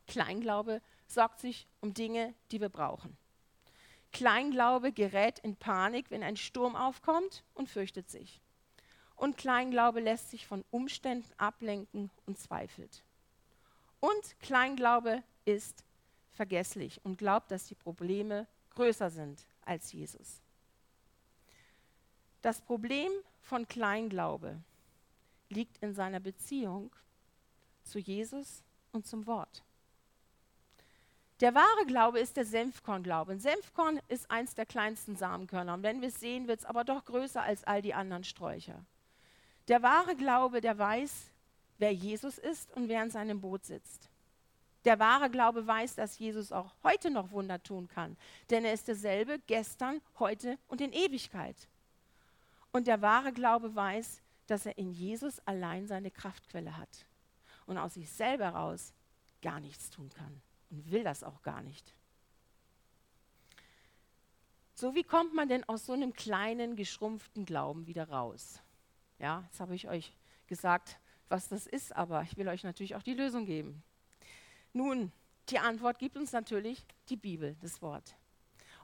[0.07, 3.15] Kleinglaube sorgt sich um Dinge, die wir brauchen.
[4.11, 8.41] Kleinglaube gerät in Panik, wenn ein Sturm aufkommt und fürchtet sich.
[9.15, 13.03] Und Kleinglaube lässt sich von Umständen ablenken und zweifelt.
[13.99, 15.83] Und Kleinglaube ist
[16.39, 20.39] vergesslich und glaubt, dass die Probleme größer sind als Jesus.
[22.41, 24.57] Das Problem von Kleinglaube
[25.49, 26.95] liegt in seiner Beziehung
[27.83, 29.65] zu Jesus und zum Wort.
[31.41, 33.33] Der wahre Glaube ist der Senfkornglaube.
[33.33, 35.73] Ein Senfkorn ist eins der kleinsten Samenkörner.
[35.73, 38.85] Und wenn wir es sehen, wird es aber doch größer als all die anderen Sträucher.
[39.67, 41.31] Der wahre Glaube, der weiß,
[41.79, 44.09] wer Jesus ist und wer in seinem Boot sitzt.
[44.85, 48.15] Der wahre Glaube weiß, dass Jesus auch heute noch Wunder tun kann,
[48.49, 51.67] denn er ist derselbe gestern, heute und in Ewigkeit.
[52.71, 57.05] Und der wahre Glaube weiß, dass er in Jesus allein seine Kraftquelle hat
[57.65, 58.93] und aus sich selber heraus
[59.41, 61.93] gar nichts tun kann und will das auch gar nicht.
[64.73, 68.61] So, wie kommt man denn aus so einem kleinen, geschrumpften Glauben wieder raus?
[69.17, 70.13] Ja, jetzt habe ich euch
[70.47, 73.83] gesagt, was das ist, aber ich will euch natürlich auch die Lösung geben.
[74.73, 75.11] Nun,
[75.49, 78.15] die Antwort gibt uns natürlich die Bibel, das Wort.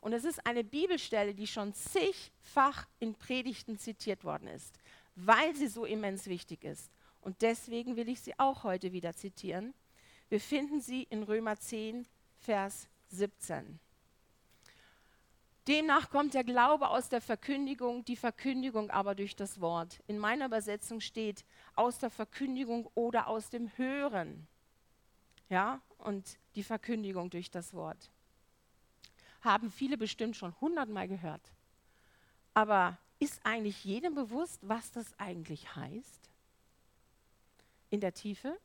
[0.01, 4.77] Und es ist eine Bibelstelle, die schon zigfach in Predigten zitiert worden ist,
[5.15, 6.91] weil sie so immens wichtig ist.
[7.21, 9.73] Und deswegen will ich sie auch heute wieder zitieren.
[10.29, 12.05] Wir finden sie in Römer 10,
[12.39, 13.79] Vers 17.
[15.67, 19.99] Demnach kommt der Glaube aus der Verkündigung, die Verkündigung aber durch das Wort.
[20.05, 21.43] In meiner Übersetzung steht
[21.75, 24.47] aus der Verkündigung oder aus dem Hören.
[25.49, 28.11] Ja, und die Verkündigung durch das Wort.
[29.41, 31.53] Haben viele bestimmt schon hundertmal gehört.
[32.53, 36.29] Aber ist eigentlich jedem bewusst, was das eigentlich heißt?
[37.89, 38.57] In der Tiefe?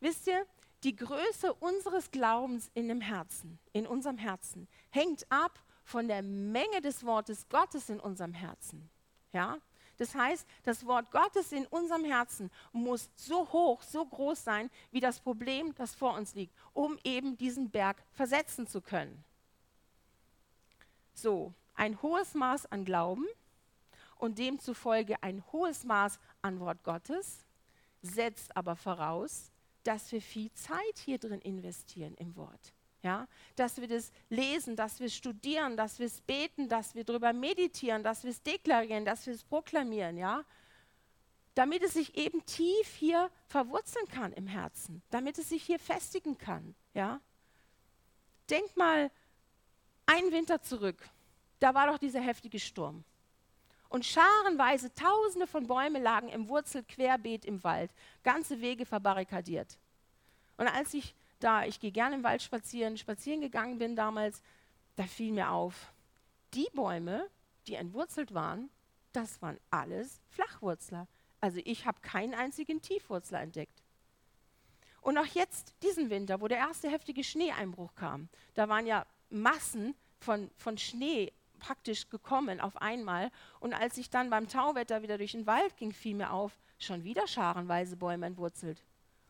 [0.00, 0.46] Wisst ihr,
[0.84, 6.80] die Größe unseres Glaubens in dem Herzen, in unserem Herzen, hängt ab von der Menge
[6.80, 8.90] des Wortes Gottes in unserem Herzen.
[9.32, 9.58] Ja?
[10.02, 14.98] Das heißt, das Wort Gottes in unserem Herzen muss so hoch, so groß sein, wie
[14.98, 19.22] das Problem, das vor uns liegt, um eben diesen Berg versetzen zu können.
[21.14, 23.28] So, ein hohes Maß an Glauben
[24.18, 27.46] und demzufolge ein hohes Maß an Wort Gottes
[28.00, 29.52] setzt aber voraus,
[29.84, 32.72] dass wir viel Zeit hier drin investieren im Wort.
[33.02, 37.02] Ja, dass wir das lesen, dass wir es studieren, dass wir es beten, dass wir
[37.02, 40.44] darüber meditieren, dass wir es deklarieren, dass wir es proklamieren, ja,
[41.54, 46.38] damit es sich eben tief hier verwurzeln kann im Herzen, damit es sich hier festigen
[46.38, 47.20] kann, ja.
[48.48, 49.10] Denk mal
[50.06, 51.02] einen Winter zurück,
[51.58, 53.02] da war doch dieser heftige Sturm.
[53.88, 57.90] Und scharenweise Tausende von Bäumen lagen im Wurzel querbeet im Wald,
[58.22, 59.76] ganze Wege verbarrikadiert.
[60.56, 64.42] Und als ich da ich gehe gerne im Wald spazieren, spazieren gegangen bin damals,
[64.96, 65.92] da fiel mir auf,
[66.54, 67.28] die Bäume,
[67.66, 68.70] die entwurzelt waren,
[69.12, 71.06] das waren alles Flachwurzler.
[71.40, 73.82] Also ich habe keinen einzigen Tiefwurzler entdeckt.
[75.00, 79.94] Und auch jetzt, diesen Winter, wo der erste heftige Schneeeinbruch kam, da waren ja Massen
[80.20, 83.30] von, von Schnee praktisch gekommen auf einmal.
[83.58, 87.04] Und als ich dann beim Tauwetter wieder durch den Wald ging, fiel mir auf, schon
[87.04, 88.84] wieder scharenweise Bäume entwurzelt.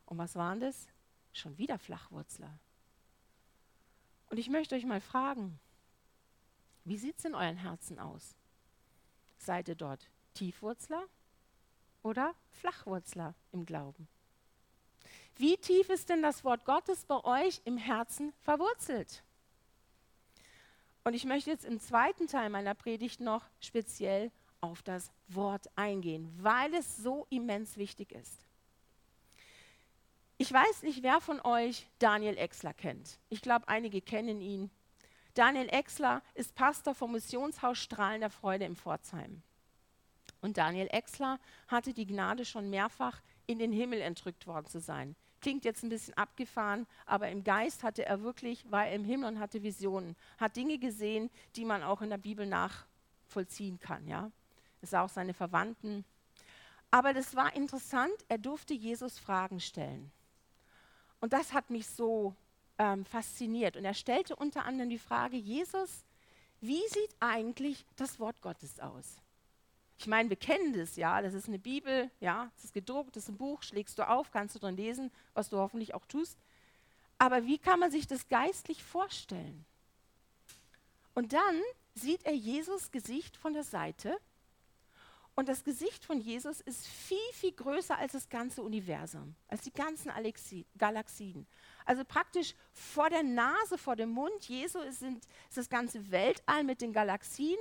[0.05, 0.88] Und was waren das?
[1.33, 2.59] Schon wieder Flachwurzler.
[4.31, 5.59] Und ich möchte euch mal fragen,
[6.85, 8.35] wie sieht es in euren Herzen aus?
[9.38, 11.05] Seid ihr dort Tiefwurzler
[12.03, 14.09] oder Flachwurzler im Glauben?
[15.37, 19.23] Wie tief ist denn das Wort Gottes bei euch im Herzen verwurzelt?
[21.05, 26.33] Und ich möchte jetzt im zweiten Teil meiner Predigt noch speziell auf das Wort eingehen,
[26.38, 28.47] weil es so immens wichtig ist.
[30.43, 33.21] Ich weiß nicht, wer von euch Daniel Exler kennt.
[33.29, 34.73] Ich glaube, einige kennen ihn.
[35.35, 39.41] Daniel Exler ist Pastor vom Missionshaus Strahlen der Freude in Pforzheim.
[40.41, 45.15] Und Daniel Exler hatte die Gnade schon mehrfach in den Himmel entrückt worden zu sein.
[45.41, 49.35] Klingt jetzt ein bisschen abgefahren, aber im Geist hatte er wirklich, war er im Himmel
[49.35, 54.09] und hatte Visionen, hat Dinge gesehen, die man auch in der Bibel nachvollziehen kann.
[54.09, 54.33] Ja?
[54.81, 56.05] Es sah auch seine Verwandten.
[56.91, 60.11] Aber das war interessant, er durfte Jesus Fragen stellen.
[61.23, 62.35] Und das hat mich so
[62.79, 63.77] ähm, fasziniert.
[63.77, 66.05] Und er stellte unter anderem die Frage, Jesus,
[66.61, 69.19] wie sieht eigentlich das Wort Gottes aus?
[69.99, 73.23] Ich meine, wir kennen das, ja, das ist eine Bibel, ja, es ist gedruckt, das
[73.23, 76.37] ist ein Buch, schlägst du auf, kannst du drin lesen, was du hoffentlich auch tust.
[77.19, 79.65] Aber wie kann man sich das geistlich vorstellen?
[81.15, 81.63] Und dann
[81.95, 84.19] sieht er Jesus Gesicht von der Seite
[85.35, 89.73] und das Gesicht von Jesus ist viel, viel größer als das ganze Universum, als die
[89.73, 91.47] ganzen Alexi Galaxien.
[91.87, 96.83] Also praktisch vor der Nase, vor dem Mund Jesu ist, ist das ganze Weltall mit
[96.83, 97.59] den Galaxien.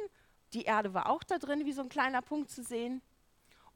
[0.53, 3.01] Die Erde war auch da drin, wie so ein kleiner Punkt zu sehen.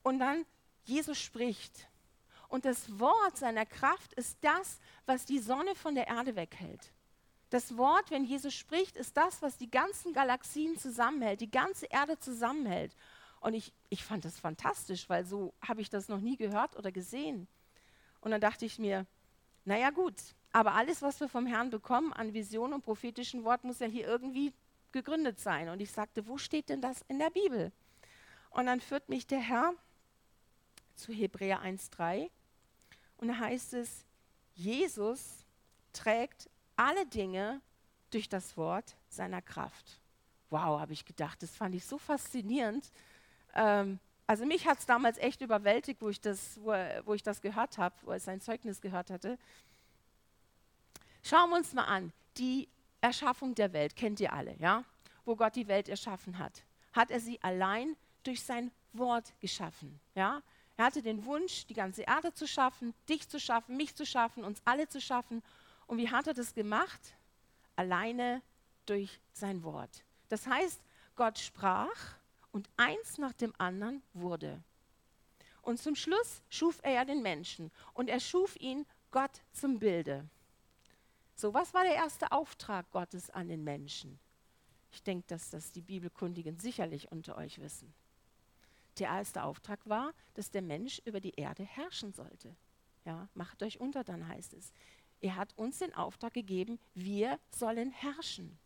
[0.03, 0.45] Und dann
[0.83, 1.87] Jesus spricht.
[2.49, 6.91] Und das Wort seiner Kraft ist das, was die Sonne von der Erde weghält.
[7.49, 12.19] Das Wort, wenn Jesus spricht, ist das, was die ganzen Galaxien zusammenhält, die ganze Erde
[12.19, 12.95] zusammenhält.
[13.45, 16.91] Und ich, ich fand das fantastisch, weil so habe ich das noch nie gehört oder
[16.91, 17.47] gesehen.
[18.19, 19.05] Und dann dachte ich mir,
[19.65, 20.15] naja gut,
[20.51, 24.07] aber alles, was wir vom Herrn bekommen an Vision und prophetischen Wort, muss ja hier
[24.07, 24.51] irgendwie
[24.91, 25.69] gegründet sein.
[25.69, 27.71] Und ich sagte, wo steht denn das in der Bibel?
[28.49, 29.75] Und dann führt mich der Herr
[30.95, 32.31] zu Hebräer 1.3
[33.17, 34.05] und da heißt es,
[34.55, 35.45] Jesus
[35.93, 37.61] trägt alle Dinge
[38.09, 40.01] durch das Wort seiner Kraft.
[40.49, 42.91] Wow, habe ich gedacht, das fand ich so faszinierend,
[43.55, 46.71] ähm, also mich hat es damals echt überwältigt, wo ich das, wo,
[47.05, 49.37] wo ich das gehört habe, wo ich sein Zeugnis gehört hatte.
[51.23, 52.67] Schauen wir uns mal an, die
[53.01, 54.83] Erschaffung der Welt, kennt ihr alle, ja?
[55.25, 56.63] Wo Gott die Welt erschaffen hat.
[56.93, 60.41] Hat er sie allein durch sein Wort geschaffen, ja?
[60.77, 64.43] Er hatte den Wunsch, die ganze Erde zu schaffen, dich zu schaffen, mich zu schaffen,
[64.43, 65.41] uns alle zu schaffen.
[65.87, 66.99] Und wie hat er das gemacht?
[67.77, 68.41] Alleine
[68.85, 70.03] durch sein Wort.
[70.27, 70.81] Das heißt,
[71.15, 72.15] Gott sprach
[72.55, 74.63] und eins nach dem anderen wurde.
[75.61, 80.29] Und zum Schluss schuf er ja den Menschen und er schuf ihn Gott zum Bilde.
[81.35, 84.17] So, was war der erste Auftrag Gottes an den Menschen?
[84.89, 87.93] Ich denke, dass das die Bibelkundigen sicherlich unter euch wissen.
[88.99, 92.55] Der erste Auftrag war, dass der Mensch über die Erde herrschen sollte.
[93.03, 94.71] Ja, macht euch unter, dann heißt es.
[95.19, 98.57] Er hat uns den Auftrag gegeben, wir sollen herrschen.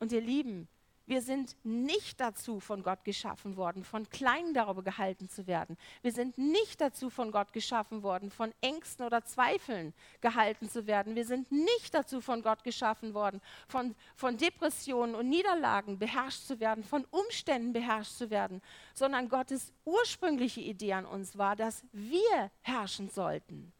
[0.00, 0.66] Und ihr Lieben,
[1.06, 5.76] wir sind nicht dazu von Gott geschaffen worden, von klein darüber gehalten zu werden.
[6.02, 11.14] Wir sind nicht dazu von Gott geschaffen worden, von Ängsten oder Zweifeln gehalten zu werden.
[11.14, 16.58] Wir sind nicht dazu von Gott geschaffen worden, von, von Depressionen und Niederlagen beherrscht zu
[16.58, 18.62] werden, von Umständen beherrscht zu werden,
[18.94, 23.72] sondern Gottes ursprüngliche Idee an uns war, dass wir herrschen sollten.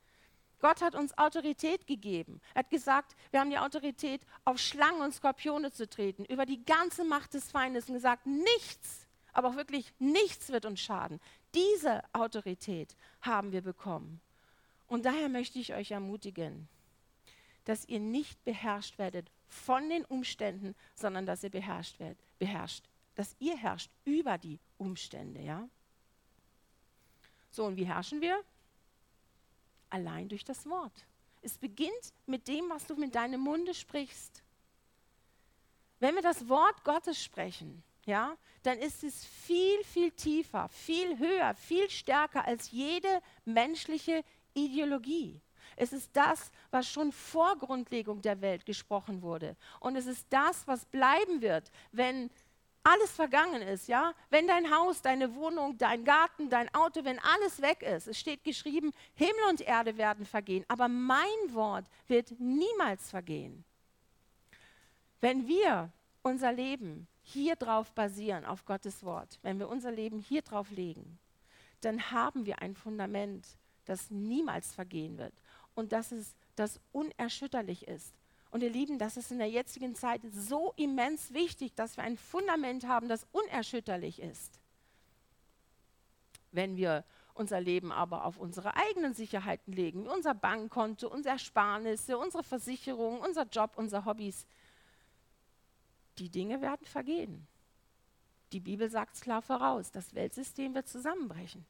[0.65, 2.41] Gott hat uns Autorität gegeben.
[2.55, 6.65] Er hat gesagt, wir haben die Autorität, auf Schlangen und Skorpione zu treten, über die
[6.65, 11.21] ganze Macht des Feindes und gesagt, nichts, aber auch wirklich nichts wird uns schaden.
[11.53, 14.23] Diese Autorität haben wir bekommen.
[14.87, 16.67] Und daher möchte ich euch ermutigen,
[17.67, 23.37] dass ihr nicht beherrscht werdet von den Umständen, sondern dass ihr beherrscht werdet, beherrscht, dass
[23.39, 25.69] ihr herrscht über die Umstände, ja?
[27.51, 28.43] So, und wie herrschen wir?
[29.91, 31.07] Allein durch das Wort.
[31.43, 34.43] Es beginnt mit dem, was du mit deinem Munde sprichst.
[36.01, 41.55] Wenn wir das Wort Gottes sprechen, ja, dann ist es viel, viel tiefer, viel höher,
[41.55, 45.41] viel stärker als jede menschliche Ideologie.
[45.77, 49.57] Es ist das, was schon vor Grundlegung der Welt gesprochen wurde.
[49.81, 52.31] Und es ist das, was bleiben wird, wenn
[52.85, 57.61] alles vergangen ist, ja, wenn dein Haus, deine Wohnung, dein Garten, dein Auto, wenn alles
[57.63, 63.09] weg ist, es steht geschrieben, Himmel und Erde werden vergehen, aber mein Wort wird niemals
[63.09, 63.65] vergehen.
[65.21, 65.91] Wenn wir
[66.23, 71.19] unser Leben hier drauf basieren, auf Gottes Wort, wenn wir unser Leben hier drauf legen,
[71.81, 73.47] dann haben wir ein Fundament,
[73.87, 75.33] das niemals vergehen wird
[75.75, 78.15] und das, ist, das unerschütterlich ist
[78.55, 82.17] und ihr Lieben, das ist in der jetzigen Zeit so immens wichtig, dass wir ein
[82.17, 84.61] Fundament haben, das unerschütterlich ist.
[86.53, 92.45] Wenn wir unser Leben aber auf unsere eigenen Sicherheiten legen, unser Bankkonto, unsere Ersparnisse, unsere
[92.45, 94.47] Versicherung, unser Job, unsere Hobbys,
[96.19, 97.49] die Dinge werden vergehen.
[98.53, 101.67] Die Bibel sagt es klar voraus, das Weltsystem wird zusammenbrechen.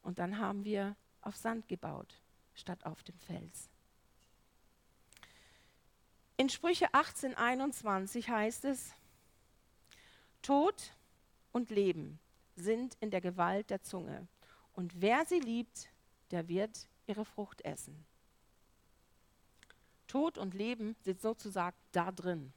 [0.00, 2.18] Und dann haben wir auf Sand gebaut,
[2.54, 3.69] statt auf dem Fels.
[6.40, 8.94] In Sprüche 18, 21 heißt es,
[10.40, 10.96] Tod
[11.52, 12.18] und Leben
[12.56, 14.26] sind in der Gewalt der Zunge.
[14.72, 15.90] Und wer sie liebt,
[16.30, 18.06] der wird ihre Frucht essen.
[20.06, 22.54] Tod und Leben sind sozusagen da drin.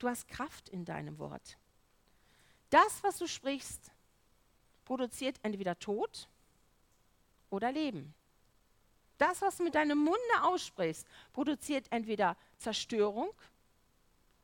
[0.00, 1.58] Du hast Kraft in deinem Wort.
[2.70, 3.92] Das, was du sprichst,
[4.84, 6.28] produziert entweder Tod
[7.48, 8.12] oder Leben.
[9.22, 13.30] Das, was du mit deinem Munde aussprichst, produziert entweder Zerstörung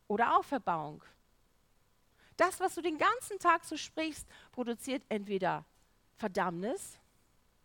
[0.06, 1.02] oder Auferbauung.
[2.36, 5.64] Das, was du den ganzen Tag so sprichst, produziert entweder
[6.14, 6.96] Verdammnis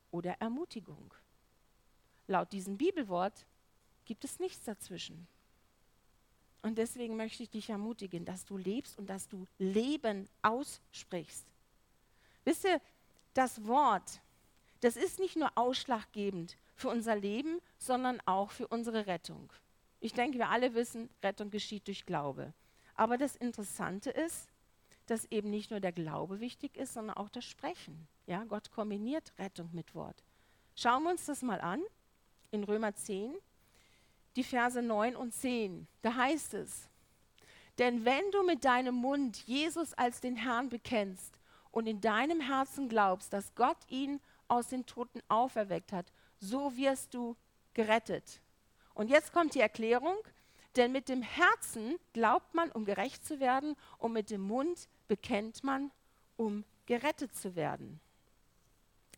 [0.10, 1.14] oder Ermutigung.
[2.26, 3.46] Laut diesem Bibelwort
[4.06, 5.28] gibt es nichts dazwischen.
[6.64, 11.46] Und deswegen möchte ich dich ermutigen, dass du lebst und dass du Leben aussprichst.
[12.44, 12.82] Wisst ihr,
[13.36, 14.20] das Wort,
[14.80, 19.52] das ist nicht nur ausschlaggebend für unser Leben, sondern auch für unsere Rettung.
[20.00, 22.54] Ich denke, wir alle wissen, Rettung geschieht durch Glaube.
[22.96, 24.50] Aber das Interessante ist,
[25.08, 28.08] dass eben nicht nur der Glaube wichtig ist, sondern auch das Sprechen.
[28.26, 30.24] Ja, Gott kombiniert Rettung mit Wort.
[30.76, 31.82] Schauen wir uns das mal an
[32.52, 33.36] in Römer 10,
[34.36, 35.88] die Verse 9 und 10.
[36.02, 36.90] Da heißt es,
[37.80, 41.40] denn wenn du mit deinem Mund Jesus als den Herrn bekennst
[41.72, 46.12] und in deinem Herzen glaubst, dass Gott ihn aus den Toten auferweckt hat,
[46.44, 47.36] so wirst du
[47.74, 48.42] gerettet.
[48.94, 50.18] Und jetzt kommt die Erklärung,
[50.76, 55.64] denn mit dem Herzen glaubt man, um gerecht zu werden, und mit dem Mund bekennt
[55.64, 55.92] man,
[56.36, 58.00] um gerettet zu werden.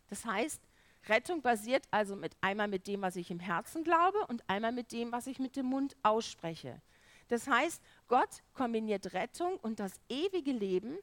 [0.10, 0.62] Das heißt,
[1.08, 4.92] Rettung basiert also mit einmal mit dem, was ich im Herzen glaube und einmal mit
[4.92, 6.82] dem, was ich mit dem Mund ausspreche.
[7.28, 10.98] Das heißt, Gott kombiniert Rettung und das ewige Leben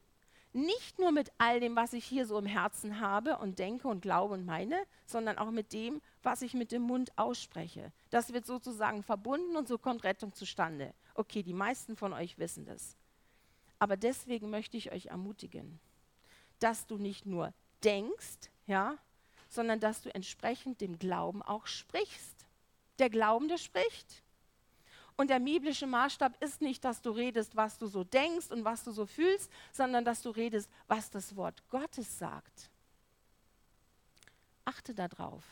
[0.53, 4.03] nicht nur mit all dem, was ich hier so im Herzen habe und denke und
[4.03, 4.77] glaube und meine,
[5.07, 7.93] sondern auch mit dem, was ich mit dem Mund ausspreche.
[8.11, 10.93] Das wird sozusagen verbunden und so kommt Rettung zustande.
[11.15, 12.97] Okay, die meisten von euch wissen das.
[13.79, 15.81] Aber deswegen möchte ich euch ermutigen,
[16.59, 18.97] dass du nicht nur denkst, ja,
[19.49, 22.47] sondern dass du entsprechend dem Glauben auch sprichst.
[22.99, 24.23] Der Glaubende spricht.
[25.17, 28.83] Und der biblische Maßstab ist nicht, dass du redest, was du so denkst und was
[28.83, 32.71] du so fühlst, sondern dass du redest, was das Wort Gottes sagt.
[34.65, 35.45] Achte darauf.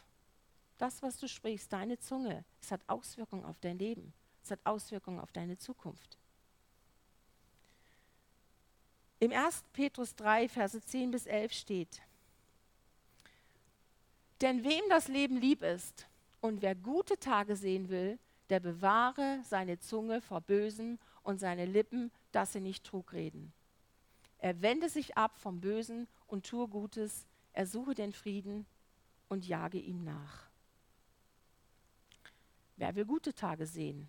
[0.79, 4.15] Das, was du sprichst, deine Zunge, es hat Auswirkungen auf dein Leben.
[4.43, 6.17] Es hat Auswirkungen auf deine Zukunft.
[9.19, 9.65] Im 1.
[9.75, 12.01] Petrus 3, Verse 10 bis 11 steht,
[14.41, 16.07] denn wem das Leben lieb ist
[16.41, 18.19] und wer gute Tage sehen will,
[18.51, 23.53] der bewahre seine Zunge vor Bösen und seine Lippen, dass sie nicht Trug reden.
[24.39, 28.67] Er wende sich ab vom Bösen und tue Gutes, er suche den Frieden
[29.29, 30.49] und jage ihm nach.
[32.77, 34.09] Wer will gute Tage sehen?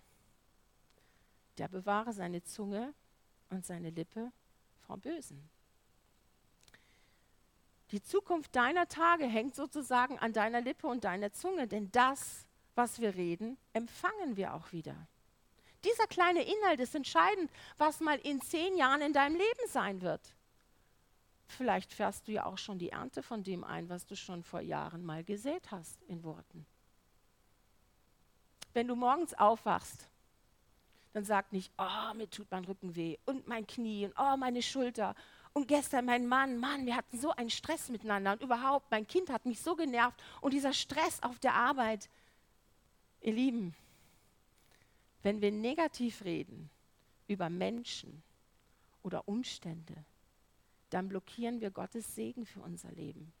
[1.58, 2.94] Der bewahre seine Zunge
[3.50, 4.32] und seine Lippe
[4.80, 5.48] vor Bösen.
[7.90, 13.00] Die Zukunft deiner Tage hängt sozusagen an deiner Lippe und deiner Zunge, denn das, was
[13.00, 14.96] wir reden, empfangen wir auch wieder.
[15.84, 20.20] Dieser kleine Inhalt ist entscheidend, was mal in zehn Jahren in deinem Leben sein wird.
[21.48, 24.60] Vielleicht fährst du ja auch schon die Ernte von dem ein, was du schon vor
[24.60, 26.66] Jahren mal gesät hast in Worten.
[28.72, 30.08] Wenn du morgens aufwachst,
[31.12, 34.62] dann sag nicht, oh, mir tut mein Rücken weh und mein Knie und oh, meine
[34.62, 35.14] Schulter
[35.52, 39.28] und gestern mein Mann, Mann, wir hatten so einen Stress miteinander und überhaupt, mein Kind
[39.28, 42.08] hat mich so genervt und dieser Stress auf der Arbeit.
[43.22, 43.74] Ihr Lieben,
[45.22, 46.70] wenn wir negativ reden
[47.28, 48.22] über Menschen
[49.02, 49.94] oder Umstände,
[50.90, 53.32] dann blockieren wir Gottes Segen für unser Leben.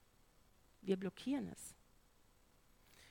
[0.80, 1.74] Wir blockieren es.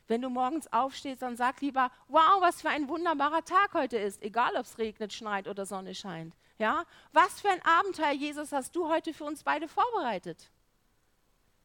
[0.07, 4.21] Wenn du morgens aufstehst, dann sag lieber, wow, was für ein wunderbarer Tag heute ist,
[4.21, 6.35] egal ob es regnet, schneit oder Sonne scheint.
[6.57, 6.85] Ja?
[7.11, 10.49] Was für ein Abenteuer, Jesus, hast du heute für uns beide vorbereitet?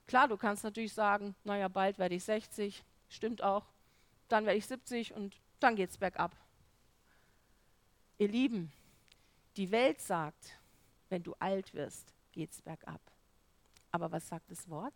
[0.06, 3.64] Klar, du kannst natürlich sagen, naja, bald werde ich 60, stimmt auch,
[4.28, 6.36] dann werde ich 70 und dann geht es bergab.
[8.18, 8.72] Ihr Lieben,
[9.56, 10.58] die Welt sagt,
[11.08, 13.00] wenn du alt wirst, geht es bergab.
[13.90, 14.94] Aber was sagt das Wort?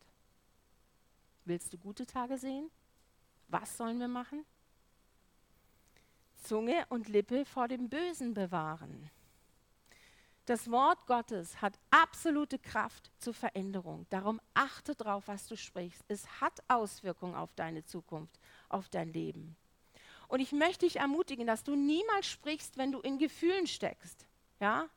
[1.44, 2.70] Willst du gute Tage sehen?
[3.48, 4.44] Was sollen wir machen?
[6.36, 9.10] Zunge und Lippe vor dem Bösen bewahren.
[10.46, 14.06] Das Wort Gottes hat absolute Kraft zur Veränderung.
[14.10, 16.02] Darum achte darauf, was du sprichst.
[16.08, 18.39] Es hat Auswirkungen auf deine Zukunft,
[18.70, 19.56] auf dein Leben.
[20.28, 24.26] Und ich möchte dich ermutigen, dass du niemals sprichst, wenn du in Gefühlen steckst.
[24.60, 24.88] Ja?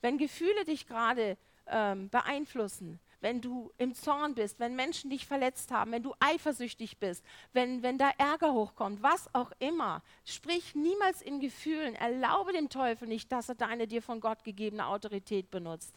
[0.00, 5.70] Wenn Gefühle dich gerade ähm, beeinflussen, wenn du im Zorn bist, wenn Menschen dich verletzt
[5.70, 10.02] haben, wenn du eifersüchtig bist, wenn, wenn da Ärger hochkommt, was auch immer.
[10.24, 11.94] Sprich niemals in Gefühlen.
[11.94, 15.94] Erlaube dem Teufel nicht, dass er deine dir von Gott gegebene Autorität benutzt.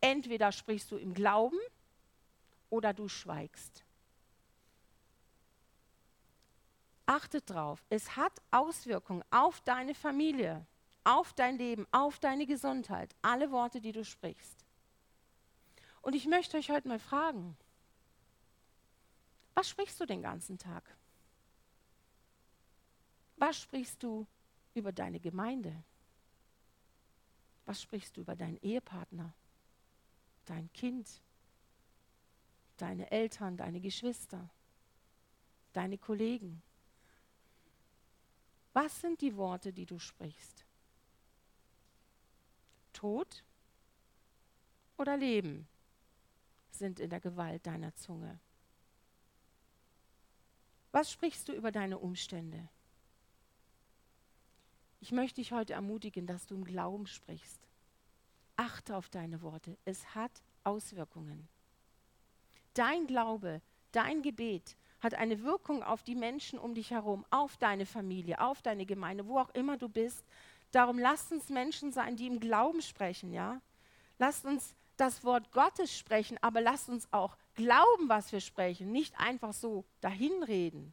[0.00, 1.58] Entweder sprichst du im Glauben
[2.68, 3.85] oder du schweigst.
[7.06, 10.66] Achtet drauf, es hat Auswirkungen auf deine Familie,
[11.04, 14.64] auf dein Leben, auf deine Gesundheit, alle Worte, die du sprichst.
[16.02, 17.56] Und ich möchte euch heute mal fragen,
[19.54, 20.96] was sprichst du den ganzen Tag?
[23.36, 24.26] Was sprichst du
[24.74, 25.84] über deine Gemeinde?
[27.66, 29.32] Was sprichst du über deinen Ehepartner,
[30.44, 31.22] dein Kind,
[32.76, 34.50] deine Eltern, deine Geschwister,
[35.72, 36.62] deine Kollegen?
[38.76, 40.66] Was sind die Worte, die du sprichst?
[42.92, 43.42] Tod
[44.98, 45.66] oder Leben?
[46.72, 48.38] sind in der Gewalt deiner Zunge.
[50.92, 52.68] Was sprichst du über deine Umstände?
[55.00, 57.66] Ich möchte dich heute ermutigen, dass du im Glauben sprichst.
[58.56, 59.78] Achte auf deine Worte.
[59.86, 61.48] Es hat Auswirkungen.
[62.74, 63.62] Dein Glaube,
[63.92, 64.76] dein Gebet
[65.06, 69.26] hat eine Wirkung auf die Menschen um dich herum, auf deine Familie, auf deine Gemeinde,
[69.26, 70.24] wo auch immer du bist.
[70.72, 73.60] Darum lasst uns Menschen sein, die im Glauben sprechen, ja?
[74.18, 79.18] Lasst uns das Wort Gottes sprechen, aber lasst uns auch glauben, was wir sprechen, nicht
[79.18, 80.92] einfach so dahinreden.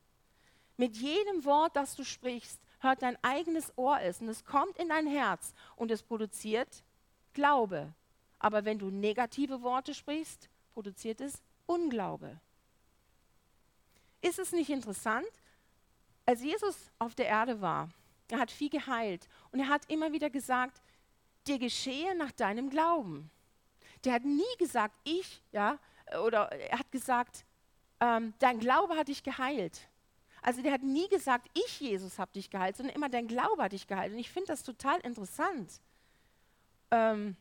[0.78, 4.90] Mit jedem Wort, das du sprichst, hört dein eigenes Ohr es und es kommt in
[4.90, 6.84] dein Herz und es produziert
[7.34, 7.94] Glaube.
[8.40, 12.40] Aber wenn du negative Worte sprichst, produziert es Unglaube.
[14.24, 15.28] Ist es nicht interessant?
[16.26, 17.90] Als Jesus auf der Erde war,
[18.30, 20.82] er hat viel geheilt und er hat immer wieder gesagt,
[21.46, 23.30] dir geschehe nach deinem Glauben.
[24.06, 25.78] Der hat nie gesagt, ich, ja,
[26.26, 27.46] oder er hat gesagt,
[28.00, 29.90] ähm, dein Glaube hat dich geheilt.
[30.42, 33.74] Also der hat nie gesagt, ich, Jesus, habe dich geheilt, sondern immer dein Glaube hat
[33.74, 34.14] dich geheilt.
[34.14, 35.82] Und ich finde das total interessant.
[36.92, 37.36] Ähm,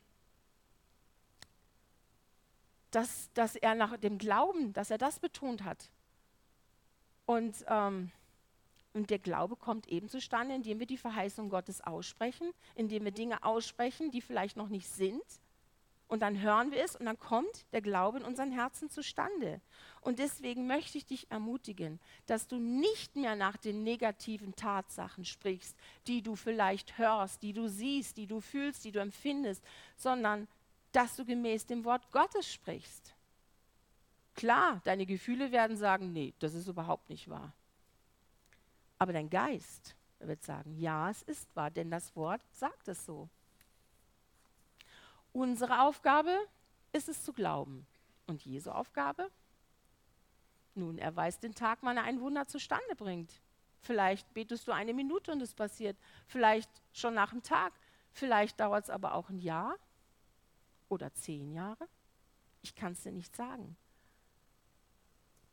[2.90, 5.88] dass, dass er nach dem Glauben, dass er das betont hat.
[7.26, 8.10] Und, ähm,
[8.94, 13.42] und der Glaube kommt eben zustande, indem wir die Verheißung Gottes aussprechen, indem wir Dinge
[13.42, 15.22] aussprechen, die vielleicht noch nicht sind.
[16.12, 19.62] Und dann hören wir es und dann kommt der Glaube in unseren Herzen zustande.
[20.02, 25.74] Und deswegen möchte ich dich ermutigen, dass du nicht mehr nach den negativen Tatsachen sprichst,
[26.06, 29.64] die du vielleicht hörst, die du siehst, die du fühlst, die du empfindest,
[29.96, 30.48] sondern
[30.92, 33.14] dass du gemäß dem Wort Gottes sprichst.
[34.34, 37.52] Klar, deine Gefühle werden sagen, nee, das ist überhaupt nicht wahr.
[38.98, 43.28] Aber dein Geist wird sagen, ja, es ist wahr, denn das Wort sagt es so.
[45.32, 46.36] Unsere Aufgabe
[46.92, 47.86] ist es zu glauben.
[48.26, 49.30] Und Jesu Aufgabe?
[50.74, 53.40] Nun, er weiß den Tag, wann er ein Wunder zustande bringt.
[53.80, 55.98] Vielleicht betest du eine Minute und es passiert.
[56.26, 57.72] Vielleicht schon nach einem Tag.
[58.12, 59.76] Vielleicht dauert es aber auch ein Jahr
[60.88, 61.88] oder zehn Jahre?
[62.62, 63.76] Ich kann es dir nicht sagen.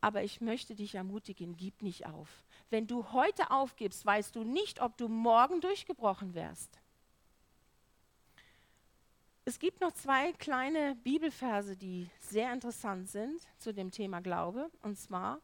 [0.01, 2.43] Aber ich möchte dich ermutigen, gib nicht auf.
[2.69, 6.79] Wenn du heute aufgibst, weißt du nicht, ob du morgen durchgebrochen wärst.
[9.45, 14.69] Es gibt noch zwei kleine Bibelverse, die sehr interessant sind zu dem Thema Glaube.
[14.83, 15.39] Und zwar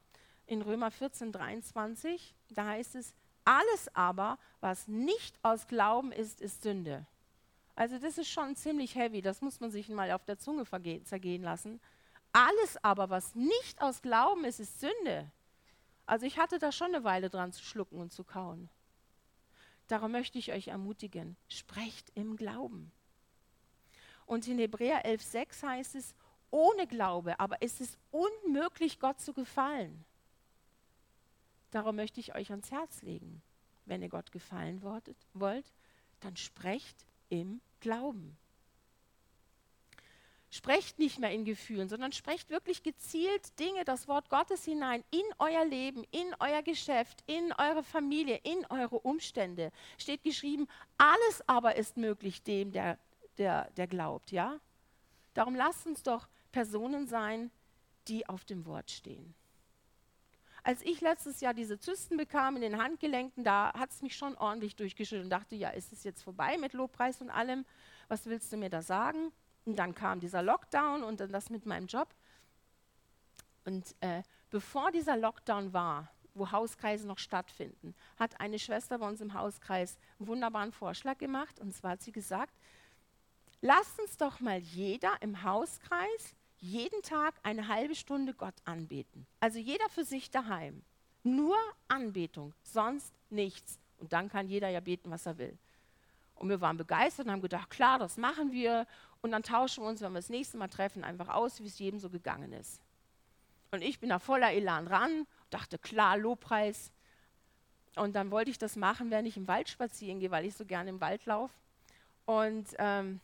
[0.45, 6.63] in Römer 14, 23, da heißt es, alles aber, was nicht aus Glauben ist, ist
[6.63, 7.05] Sünde.
[7.75, 10.65] Also das ist schon ziemlich heavy, das muss man sich mal auf der Zunge
[11.03, 11.81] zergehen lassen.
[12.35, 15.31] Alles aber, was nicht aus Glauben ist, ist Sünde.
[16.05, 18.69] Also ich hatte da schon eine Weile dran zu schlucken und zu kauen.
[19.87, 22.91] Darum möchte ich euch ermutigen, sprecht im Glauben.
[24.25, 26.13] Und in Hebräer 11,6 heißt es,
[26.51, 30.03] ohne Glaube, aber es ist unmöglich, Gott zu gefallen.
[31.71, 33.41] Darum möchte ich euch ans Herz legen,
[33.85, 35.73] wenn ihr Gott gefallen wollt,
[36.19, 38.37] dann sprecht im Glauben.
[40.51, 45.23] Sprecht nicht mehr in Gefühlen, sondern sprecht wirklich gezielt Dinge, das Wort Gottes hinein in
[45.39, 49.71] euer Leben, in euer Geschäft, in eure Familie, in eure Umstände.
[49.97, 50.67] Steht geschrieben,
[50.97, 52.97] alles aber ist möglich dem, der,
[53.37, 54.59] der, der glaubt, ja?
[55.33, 57.51] Darum lasst uns doch Personen sein,
[58.07, 59.35] die auf dem Wort stehen.
[60.63, 64.35] Als ich letztes Jahr diese Zysten bekam in den Handgelenken, da hat es mich schon
[64.35, 67.65] ordentlich durchgeschüttelt und dachte, ja, ist es jetzt vorbei mit Lobpreis und allem?
[68.07, 69.31] Was willst du mir da sagen?
[69.65, 72.13] Und dann kam dieser Lockdown und dann das mit meinem Job.
[73.65, 79.21] Und äh, bevor dieser Lockdown war, wo Hauskreise noch stattfinden, hat eine Schwester bei uns
[79.21, 81.59] im Hauskreis einen wunderbaren Vorschlag gemacht.
[81.59, 82.53] Und zwar hat sie gesagt,
[83.61, 89.25] lasst uns doch mal jeder im Hauskreis jeden Tag eine halbe Stunde Gott anbeten.
[89.39, 90.83] Also jeder für sich daheim.
[91.23, 91.57] Nur
[91.87, 93.79] Anbetung, sonst nichts.
[93.97, 95.57] Und dann kann jeder ja beten, was er will.
[96.35, 98.85] Und wir waren begeistert und haben gedacht, klar, das machen wir.
[99.25, 101.79] Und dann tauschen wir uns, wenn wir das nächste Mal treffen, einfach aus, wie es
[101.79, 102.79] jedem so gegangen ist.
[103.71, 106.91] Und ich bin da voller Elan ran, dachte, klar, Lobpreis.
[107.95, 110.63] Und dann wollte ich das machen, wenn ich im Wald spazieren gehe, weil ich so
[110.63, 111.55] gerne im Wald laufe.
[112.25, 113.19] Und ähm,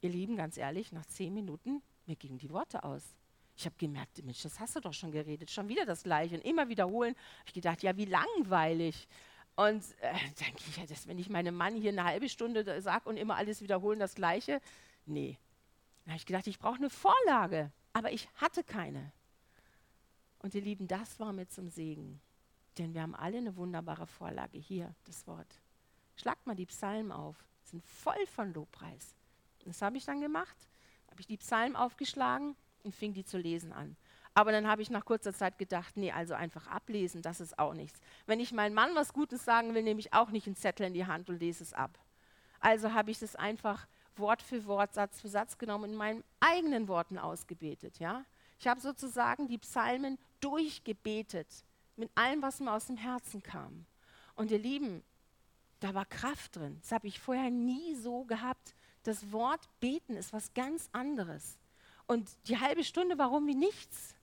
[0.00, 3.14] ihr Lieben, ganz ehrlich, nach zehn Minuten mir gingen die Worte aus.
[3.54, 6.44] Ich habe gemerkt, Mensch, das hast du doch schon geredet, schon wieder das Gleiche und
[6.44, 7.14] immer wiederholen.
[7.44, 9.06] Ich gedacht, ja, wie langweilig.
[9.56, 13.08] Und äh, denke ich, ja, das, wenn ich meinem Mann hier eine halbe Stunde sage
[13.08, 14.62] und immer alles wiederholen, das Gleiche,
[15.06, 15.38] nee.
[16.04, 19.12] Dann habe ich gedacht, ich brauche eine Vorlage, aber ich hatte keine.
[20.40, 22.20] Und ihr Lieben, das war mir zum Segen,
[22.76, 25.60] denn wir haben alle eine wunderbare Vorlage hier, das Wort.
[26.16, 29.14] Schlagt mal die Psalmen auf, sind voll von Lobpreis.
[29.64, 30.68] Das habe ich dann gemacht
[31.14, 33.96] habe ich die Psalmen aufgeschlagen und fing die zu lesen an.
[34.34, 37.72] Aber dann habe ich nach kurzer Zeit gedacht, nee, also einfach ablesen, das ist auch
[37.72, 38.00] nichts.
[38.26, 40.92] Wenn ich meinem Mann was Gutes sagen will, nehme ich auch nicht einen Zettel in
[40.92, 42.00] die Hand und lese es ab.
[42.58, 43.86] Also habe ich es einfach
[44.18, 47.98] Wort für Wort, Satz für Satz genommen und in meinen eigenen Worten ausgebetet.
[47.98, 48.24] Ja?
[48.58, 51.48] Ich habe sozusagen die Psalmen durchgebetet,
[51.96, 53.86] mit allem, was mir aus dem Herzen kam.
[54.34, 55.02] Und ihr Lieben,
[55.80, 56.78] da war Kraft drin.
[56.80, 58.74] Das habe ich vorher nie so gehabt.
[59.02, 61.58] Das Wort beten ist was ganz anderes.
[62.06, 64.13] Und die halbe Stunde, warum wie nichts?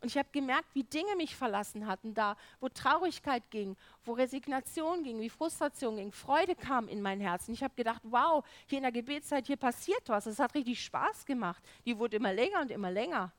[0.00, 5.02] Und ich habe gemerkt, wie Dinge mich verlassen hatten, da, wo Traurigkeit ging, wo Resignation
[5.02, 7.48] ging, wie Frustration ging, Freude kam in mein Herz.
[7.48, 10.26] Und ich habe gedacht, wow, hier in der Gebetszeit, hier passiert was.
[10.26, 11.62] Es hat richtig Spaß gemacht.
[11.84, 13.32] Die wurde immer länger und immer länger.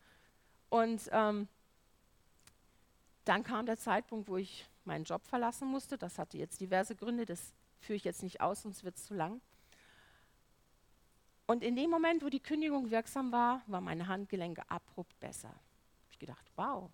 [0.69, 1.47] Und ähm,
[3.23, 5.97] dann kam der Zeitpunkt, wo ich meinen Job verlassen musste.
[5.97, 9.13] Das hatte jetzt diverse Gründe, das führe ich jetzt nicht aus, sonst wird es zu
[9.13, 9.39] lang.
[11.47, 15.53] Und in dem Moment, wo die Kündigung wirksam war, war meine Handgelenke abrupt besser.
[16.19, 16.89] Gedacht, wow.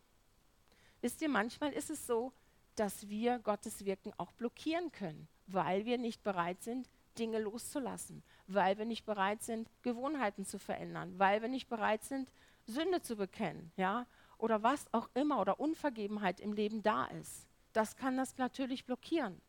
[1.01, 2.33] Wisst ihr, manchmal ist es so,
[2.75, 8.77] dass wir Gottes Wirken auch blockieren können, weil wir nicht bereit sind, Dinge loszulassen, weil
[8.77, 12.31] wir nicht bereit sind, Gewohnheiten zu verändern, weil wir nicht bereit sind,
[12.65, 14.05] Sünde zu bekennen, ja,
[14.37, 17.47] oder was auch immer, oder Unvergebenheit im Leben da ist.
[17.73, 19.41] Das kann das natürlich blockieren.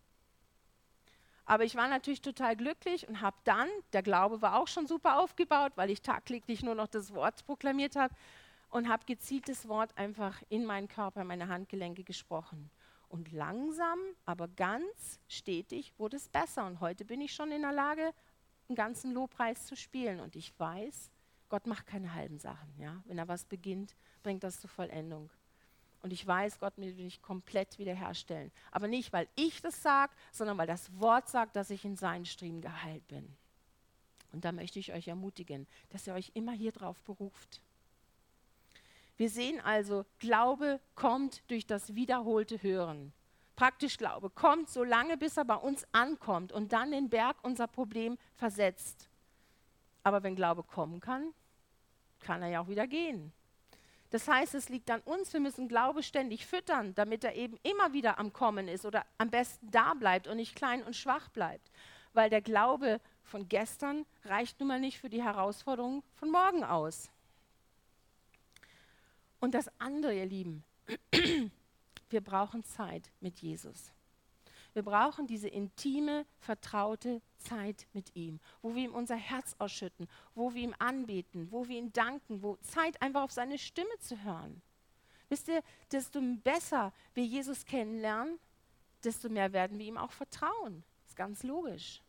[1.45, 5.21] Aber ich war natürlich total glücklich und habe dann, der Glaube war auch schon super
[5.21, 8.15] aufgebaut, weil ich tagtäglich nur noch das Wort proklamiert habe
[8.77, 12.71] und habe gezielt das Wort einfach in meinen Körper, in meine Handgelenke gesprochen.
[13.09, 16.67] Und langsam, aber ganz stetig wurde es besser.
[16.67, 18.13] Und heute bin ich schon in der Lage,
[18.69, 20.21] einen ganzen Lobpreis zu spielen.
[20.21, 21.11] Und ich weiß,
[21.49, 22.69] Gott macht keine halben Sachen.
[22.79, 23.03] Ja?
[23.07, 25.31] Wenn er was beginnt, bringt das zur Vollendung.
[26.03, 28.53] Und ich weiß, Gott will mich komplett wiederherstellen.
[28.73, 32.27] Aber nicht, weil ich das sage, sondern weil das Wort sagt, dass ich in seinen
[32.27, 33.39] Striemen geheilt bin.
[34.33, 37.63] Und da möchte ich euch ermutigen, dass ihr euch immer hier drauf beruft.
[39.17, 43.13] Wir sehen also, Glaube kommt durch das wiederholte Hören.
[43.57, 47.67] Praktisch Glaube kommt so lange, bis er bei uns ankommt und dann den Berg unser
[47.67, 49.09] Problem versetzt.
[50.03, 51.33] Aber wenn Glaube kommen kann,
[52.21, 53.33] kann er ja auch wieder gehen.
[54.11, 57.93] Das heißt, es liegt an uns, wir müssen Glaube ständig füttern, damit er eben immer
[57.93, 61.71] wieder am Kommen ist oder am besten da bleibt und nicht klein und schwach bleibt.
[62.13, 67.11] Weil der Glaube von gestern reicht nun mal nicht für die Herausforderungen von morgen aus.
[69.41, 70.65] Und das andere, ihr Lieben,
[72.11, 73.93] wir brauchen Zeit mit Jesus.
[74.77, 80.53] Wir brauchen diese intime, vertraute Zeit mit ihm, wo wir ihm unser Herz ausschütten, wo
[80.53, 84.61] wir ihm anbeten, wo wir ihm danken, wo Zeit einfach auf seine Stimme zu hören.
[85.31, 88.39] Wisst ihr, desto besser wir Jesus kennenlernen,
[89.03, 90.85] desto mehr werden wir ihm auch vertrauen.
[91.05, 92.03] Das ist ganz logisch.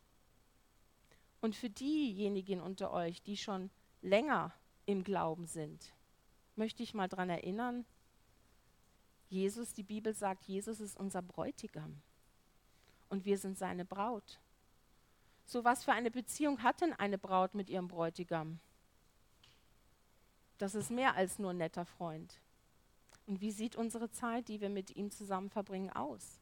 [1.40, 3.70] Und für diejenigen unter euch, die schon
[4.02, 4.52] länger
[4.86, 5.94] im Glauben sind,
[6.58, 7.86] möchte ich mal daran erinnern,
[9.30, 12.00] Jesus, die Bibel sagt, Jesus ist unser Bräutigam
[13.08, 14.40] und wir sind seine Braut.
[15.44, 18.58] So was für eine Beziehung hat denn eine Braut mit ihrem Bräutigam?
[20.58, 22.40] Das ist mehr als nur ein netter Freund.
[23.26, 26.40] Und wie sieht unsere Zeit, die wir mit ihm zusammen verbringen, aus?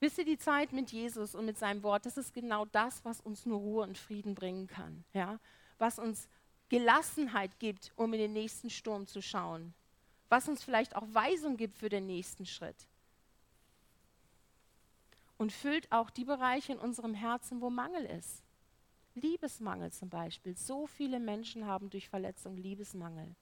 [0.00, 3.20] Wisst ihr, die Zeit mit Jesus und mit seinem Wort, das ist genau das, was
[3.20, 5.04] uns nur Ruhe und Frieden bringen kann.
[5.14, 5.38] Ja?
[5.78, 6.28] Was uns
[6.68, 9.74] Gelassenheit gibt, um in den nächsten Sturm zu schauen.
[10.28, 12.88] Was uns vielleicht auch Weisung gibt für den nächsten Schritt
[15.38, 18.42] und füllt auch die Bereiche in unserem Herzen, wo Mangel ist.
[19.14, 20.56] Liebesmangel zum Beispiel.
[20.56, 23.34] So viele Menschen haben durch Verletzung Liebesmangel.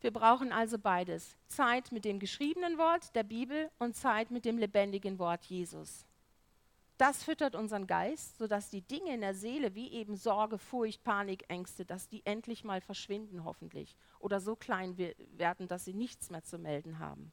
[0.00, 1.36] Wir brauchen also beides.
[1.48, 6.04] Zeit mit dem geschriebenen Wort der Bibel und Zeit mit dem lebendigen Wort Jesus.
[6.98, 11.44] Das füttert unseren Geist, sodass die Dinge in der Seele wie eben Sorge, Furcht, Panik,
[11.48, 16.42] Ängste, dass die endlich mal verschwinden hoffentlich oder so klein werden, dass sie nichts mehr
[16.42, 17.32] zu melden haben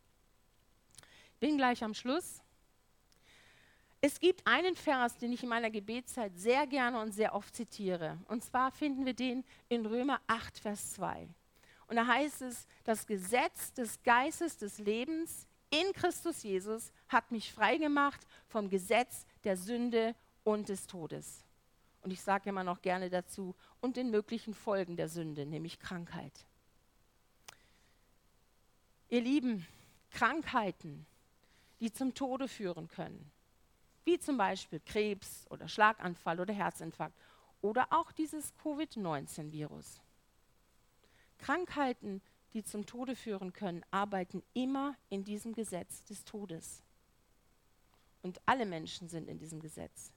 [1.43, 2.41] bin gleich am Schluss.
[3.99, 8.17] Es gibt einen Vers, den ich in meiner Gebetszeit sehr gerne und sehr oft zitiere.
[8.29, 11.27] Und zwar finden wir den in Römer 8, Vers 2.
[11.87, 17.51] Und da heißt es, das Gesetz des Geistes des Lebens in Christus Jesus hat mich
[17.51, 21.43] frei gemacht vom Gesetz der Sünde und des Todes.
[22.01, 26.45] Und ich sage immer noch gerne dazu, und den möglichen Folgen der Sünde, nämlich Krankheit.
[29.09, 29.65] Ihr Lieben,
[30.11, 31.05] Krankheiten
[31.83, 33.29] die zum Tode führen können,
[34.05, 37.19] wie zum Beispiel Krebs oder Schlaganfall oder Herzinfarkt
[37.61, 39.99] oder auch dieses Covid-19-Virus.
[41.39, 42.21] Krankheiten,
[42.53, 46.81] die zum Tode führen können, arbeiten immer in diesem Gesetz des Todes.
[48.23, 50.11] Und alle Menschen sind in diesem Gesetz.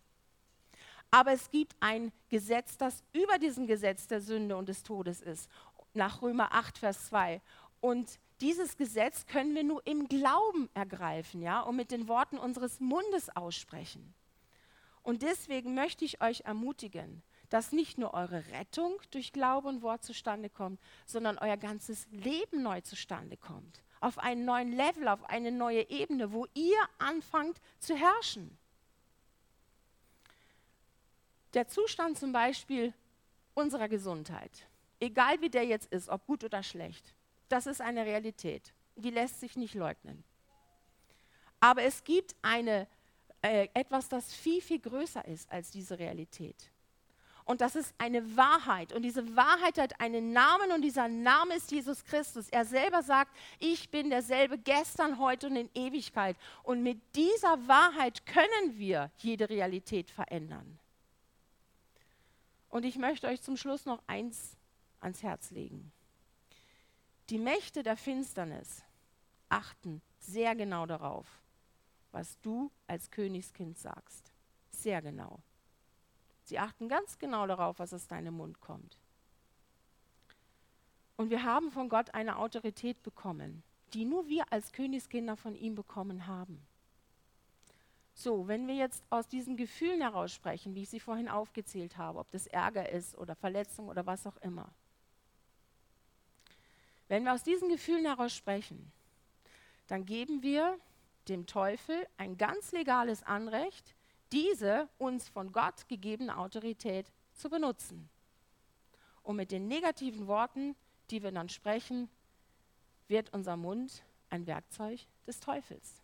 [1.10, 5.50] Aber es gibt ein Gesetz, das über diesem Gesetz der Sünde und des Todes ist,
[5.92, 7.42] nach Römer 8, Vers 2.
[7.80, 12.80] Und dieses Gesetz können wir nur im Glauben ergreifen, ja, und mit den Worten unseres
[12.80, 14.14] Mundes aussprechen.
[15.02, 20.04] Und deswegen möchte ich euch ermutigen, dass nicht nur eure Rettung durch Glaube und Wort
[20.04, 23.82] zustande kommt, sondern euer ganzes Leben neu zustande kommt.
[24.00, 28.56] Auf einen neuen Level, auf eine neue Ebene, wo ihr anfangt zu herrschen.
[31.54, 32.92] Der Zustand zum Beispiel
[33.54, 34.66] unserer Gesundheit,
[35.00, 37.14] egal wie der jetzt ist, ob gut oder schlecht,
[37.48, 38.72] das ist eine Realität.
[38.96, 40.24] Die lässt sich nicht leugnen.
[41.60, 42.86] Aber es gibt eine,
[43.42, 46.70] äh, etwas, das viel, viel größer ist als diese Realität.
[47.46, 48.92] Und das ist eine Wahrheit.
[48.92, 52.48] Und diese Wahrheit hat einen Namen und dieser Name ist Jesus Christus.
[52.48, 53.30] Er selber sagt,
[53.60, 56.36] ich bin derselbe gestern, heute und in Ewigkeit.
[56.64, 60.80] Und mit dieser Wahrheit können wir jede Realität verändern.
[62.68, 64.56] Und ich möchte euch zum Schluss noch eins
[64.98, 65.92] ans Herz legen.
[67.30, 68.82] Die Mächte der Finsternis
[69.48, 71.26] achten sehr genau darauf,
[72.10, 74.32] was du als Königskind sagst.
[74.72, 75.38] Sehr genau.
[76.46, 79.00] Sie achten ganz genau darauf, was aus deinem Mund kommt.
[81.16, 85.74] Und wir haben von Gott eine Autorität bekommen, die nur wir als Königskinder von ihm
[85.74, 86.64] bekommen haben.
[88.14, 92.20] So, wenn wir jetzt aus diesen Gefühlen heraus sprechen, wie ich sie vorhin aufgezählt habe,
[92.20, 94.68] ob das Ärger ist oder Verletzung oder was auch immer.
[97.08, 98.92] Wenn wir aus diesen Gefühlen heraus sprechen,
[99.88, 100.78] dann geben wir
[101.26, 103.95] dem Teufel ein ganz legales Anrecht,
[104.32, 108.08] diese uns von Gott gegebene Autorität zu benutzen.
[109.22, 110.76] Und mit den negativen Worten
[111.10, 112.08] die wir dann sprechen,
[113.08, 116.02] wird unser Mund ein Werkzeug des Teufels.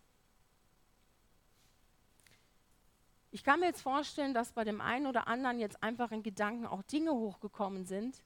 [3.31, 6.67] Ich kann mir jetzt vorstellen, dass bei dem einen oder anderen jetzt einfach in Gedanken
[6.67, 8.23] auch Dinge hochgekommen sind,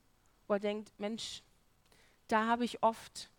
[0.48, 1.44] wo er denkt, Mensch,
[2.28, 3.30] da habe ich oft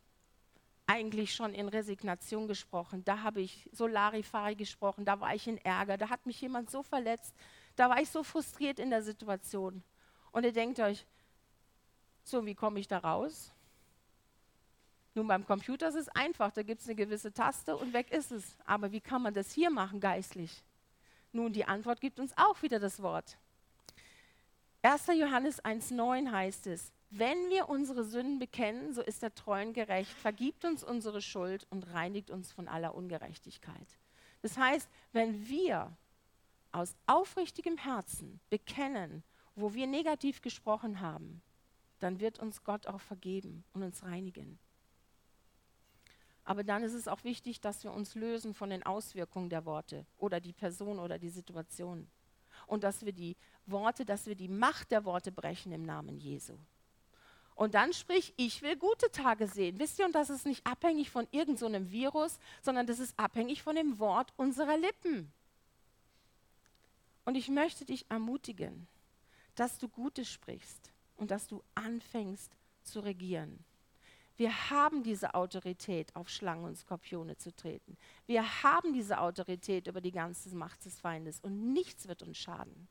[0.89, 5.59] eigentlich schon in Resignation gesprochen, da habe ich so Larifari gesprochen, da war ich in
[5.59, 7.35] Ärger, da hat mich jemand so verletzt,
[7.77, 9.83] da war ich so frustriert in der Situation.
[10.33, 11.07] Und ihr denkt euch,
[12.25, 13.53] so, wie komme ich da raus?
[15.15, 18.31] Nun, beim Computer ist es einfach, da gibt es eine gewisse Taste und weg ist
[18.31, 18.57] es.
[18.65, 20.63] Aber wie kann man das hier machen geistlich?
[21.33, 23.37] Nun, die Antwort gibt uns auch wieder das Wort.
[24.83, 25.09] 1.
[25.09, 30.11] Johannes 1.9 heißt es, wenn wir unsere Sünden bekennen, so ist er treu und gerecht,
[30.11, 33.99] vergibt uns unsere Schuld und reinigt uns von aller Ungerechtigkeit.
[34.43, 35.97] Das heißt, wenn wir
[36.71, 39.23] aus aufrichtigem Herzen bekennen,
[39.55, 41.43] wo wir negativ gesprochen haben,
[41.99, 44.59] dann wird uns Gott auch vergeben und uns reinigen.
[46.45, 50.07] Aber dann ist es auch wichtig, dass wir uns lösen von den Auswirkungen der Worte
[50.17, 52.09] oder die Person oder die Situation.
[52.67, 53.37] Und dass wir die
[53.67, 56.55] Worte, dass wir die Macht der Worte brechen im Namen Jesu.
[57.59, 59.81] Und dann sprich, ich will gute Tage sehen.
[59.81, 63.65] Wisst ihr, und das ist nicht abhängig von irgendeinem so Virus, sondern das ist abhängig
[63.65, 65.33] von dem Wort unserer Lippen.
[67.25, 68.87] Und ich möchte dich ermutigen,
[69.57, 73.65] dass du Gutes sprichst und dass du anfängst zu regieren.
[74.37, 77.97] Wir haben diese Autorität, auf Schlangen und Skorpione zu treten.
[78.27, 82.87] Wir haben diese Autorität über die ganze Macht des Feindes und nichts wird uns schaden.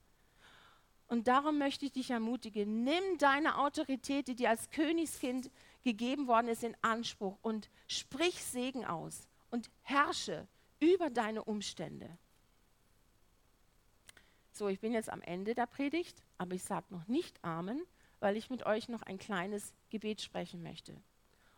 [1.08, 5.50] Und darum möchte ich dich ermutigen, nimm deine Autorität, die dir als Königskind
[5.84, 10.48] gegeben worden ist, in Anspruch und sprich Segen aus und herrsche
[10.80, 12.10] über deine Umstände.
[14.52, 17.82] So, ich bin jetzt am Ende der Predigt, aber ich sage noch nicht Amen,
[18.20, 21.00] weil ich mit euch noch ein kleines Gebet sprechen möchte.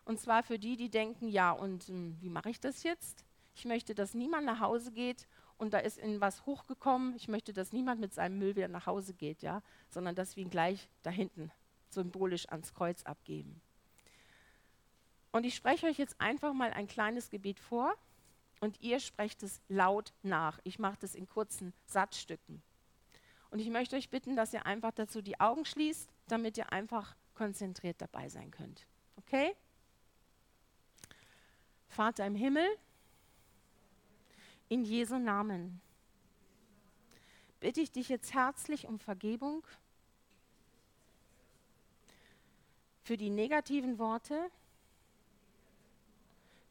[0.06, 3.24] Und zwar für die, die denken, ja, und hm, wie mache ich das jetzt?
[3.56, 5.28] Ich möchte, dass niemand nach Hause geht
[5.60, 7.16] und da ist in was hochgekommen.
[7.16, 10.44] Ich möchte, dass niemand mit seinem Müll wieder nach Hause geht, ja, sondern dass wir
[10.44, 11.52] ihn gleich da hinten
[11.90, 13.62] symbolisch ans Kreuz abgeben.
[15.32, 17.94] Und ich spreche euch jetzt einfach mal ein kleines Gebet vor
[18.62, 20.60] und ihr sprecht es laut nach.
[20.64, 22.64] Ich mache das in kurzen Satzstücken.
[23.52, 27.16] Und ich möchte euch bitten, dass ihr einfach dazu die Augen schließt, damit ihr einfach
[27.36, 28.88] konzentriert dabei sein könnt.
[29.18, 29.56] Okay?
[31.90, 32.68] Vater im Himmel,
[34.70, 35.82] in Jesu Namen.
[37.60, 39.64] Bitte ich dich jetzt herzlich um Vergebung
[43.04, 44.50] für die negativen Worte,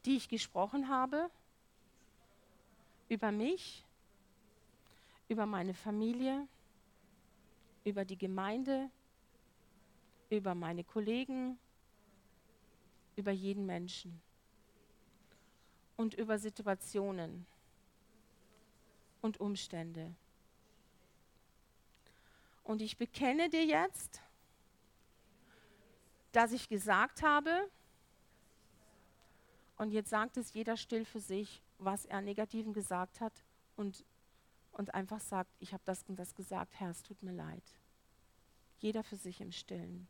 [0.07, 1.29] die ich gesprochen habe
[3.09, 3.85] über mich,
[5.29, 6.47] über meine Familie,
[7.85, 8.89] über die Gemeinde,
[10.31, 11.59] über meine Kollegen,
[13.17, 14.23] über jeden Menschen
[15.97, 17.45] und über Situationen
[19.21, 20.15] und Umstände.
[22.65, 24.21] Und ich bekenne dir jetzt,
[26.33, 27.71] dass ich gesagt habe,
[29.79, 33.33] und jetzt sagt es jeder still für sich, was er Negativen gesagt hat
[33.77, 34.05] und,
[34.73, 37.63] und einfach sagt, ich habe das und das gesagt, Herr, es tut mir leid.
[38.81, 40.09] Jeder für sich im Stillen.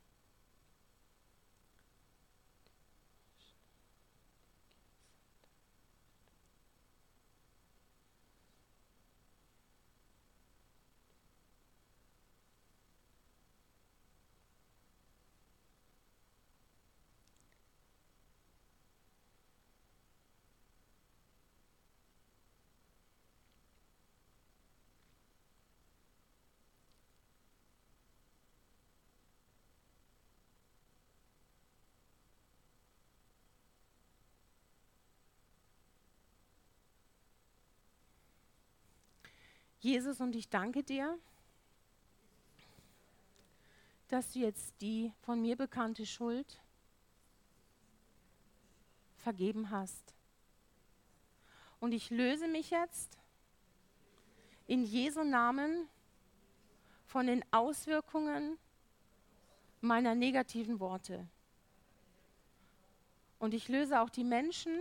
[39.81, 41.19] Jesus, und ich danke dir,
[44.09, 46.61] dass du jetzt die von mir bekannte Schuld
[49.17, 50.15] vergeben hast.
[51.81, 53.19] Und ich löse mich jetzt
[54.67, 55.89] in Jesu Namen
[57.07, 58.59] von den Auswirkungen
[59.81, 61.27] meiner negativen Worte.
[63.39, 64.81] Und ich löse auch die Menschen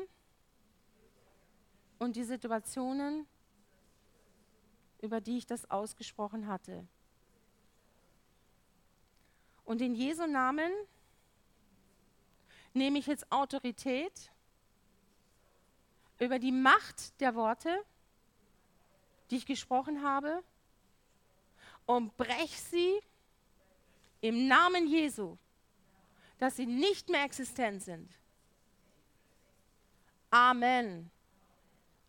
[1.99, 3.27] und die Situationen,
[5.07, 6.85] über die ich das ausgesprochen hatte.
[9.63, 10.69] Und in Jesu Namen
[12.73, 14.31] nehme ich jetzt Autorität
[16.19, 17.73] über die Macht der Worte,
[19.31, 20.43] die ich gesprochen habe,
[21.85, 22.99] und breche sie
[24.19, 25.37] im Namen Jesu,
[26.37, 28.11] dass sie nicht mehr existent sind.
[30.29, 31.09] Amen.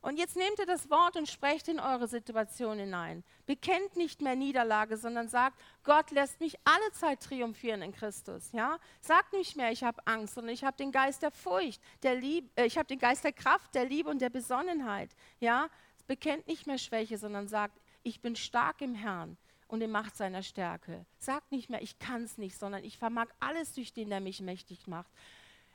[0.08, 3.22] Und jetzt nehmt ihr das Wort und sprecht in eure Situation hinein.
[3.44, 8.50] Bekennt nicht mehr Niederlage, sondern sagt, Gott lässt mich alle Zeit triumphieren in Christus.
[8.52, 8.78] Ja?
[9.02, 12.50] Sagt nicht mehr, ich habe Angst, sondern ich habe den Geist der Furcht, der Lieb
[12.56, 15.10] äh, ich habe den Geist der Kraft, der Liebe und der Besonnenheit.
[15.40, 15.68] Ja?
[16.06, 19.36] Bekennt nicht mehr Schwäche, sondern sagt, ich bin stark im Herrn
[19.66, 21.04] und in Macht seiner Stärke.
[21.18, 24.40] Sagt nicht mehr, ich kann es nicht, sondern ich vermag alles durch den, der mich
[24.40, 25.10] mächtig macht.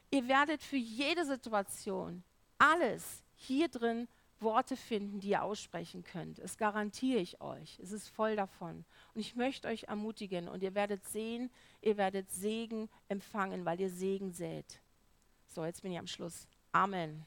[0.10, 2.24] Ihr werdet für jede Situation
[2.58, 4.08] alles hier drin
[4.44, 6.40] Worte finden, die ihr aussprechen könnt.
[6.40, 7.80] Das garantiere ich euch.
[7.80, 8.86] Es ist voll davon.
[9.14, 11.50] Und ich möchte euch ermutigen und ihr werdet sehen,
[11.82, 14.82] ihr werdet Segen empfangen, weil ihr Segen sät.
[15.48, 16.48] So, jetzt bin ich am Schluss.
[16.72, 17.26] Amen.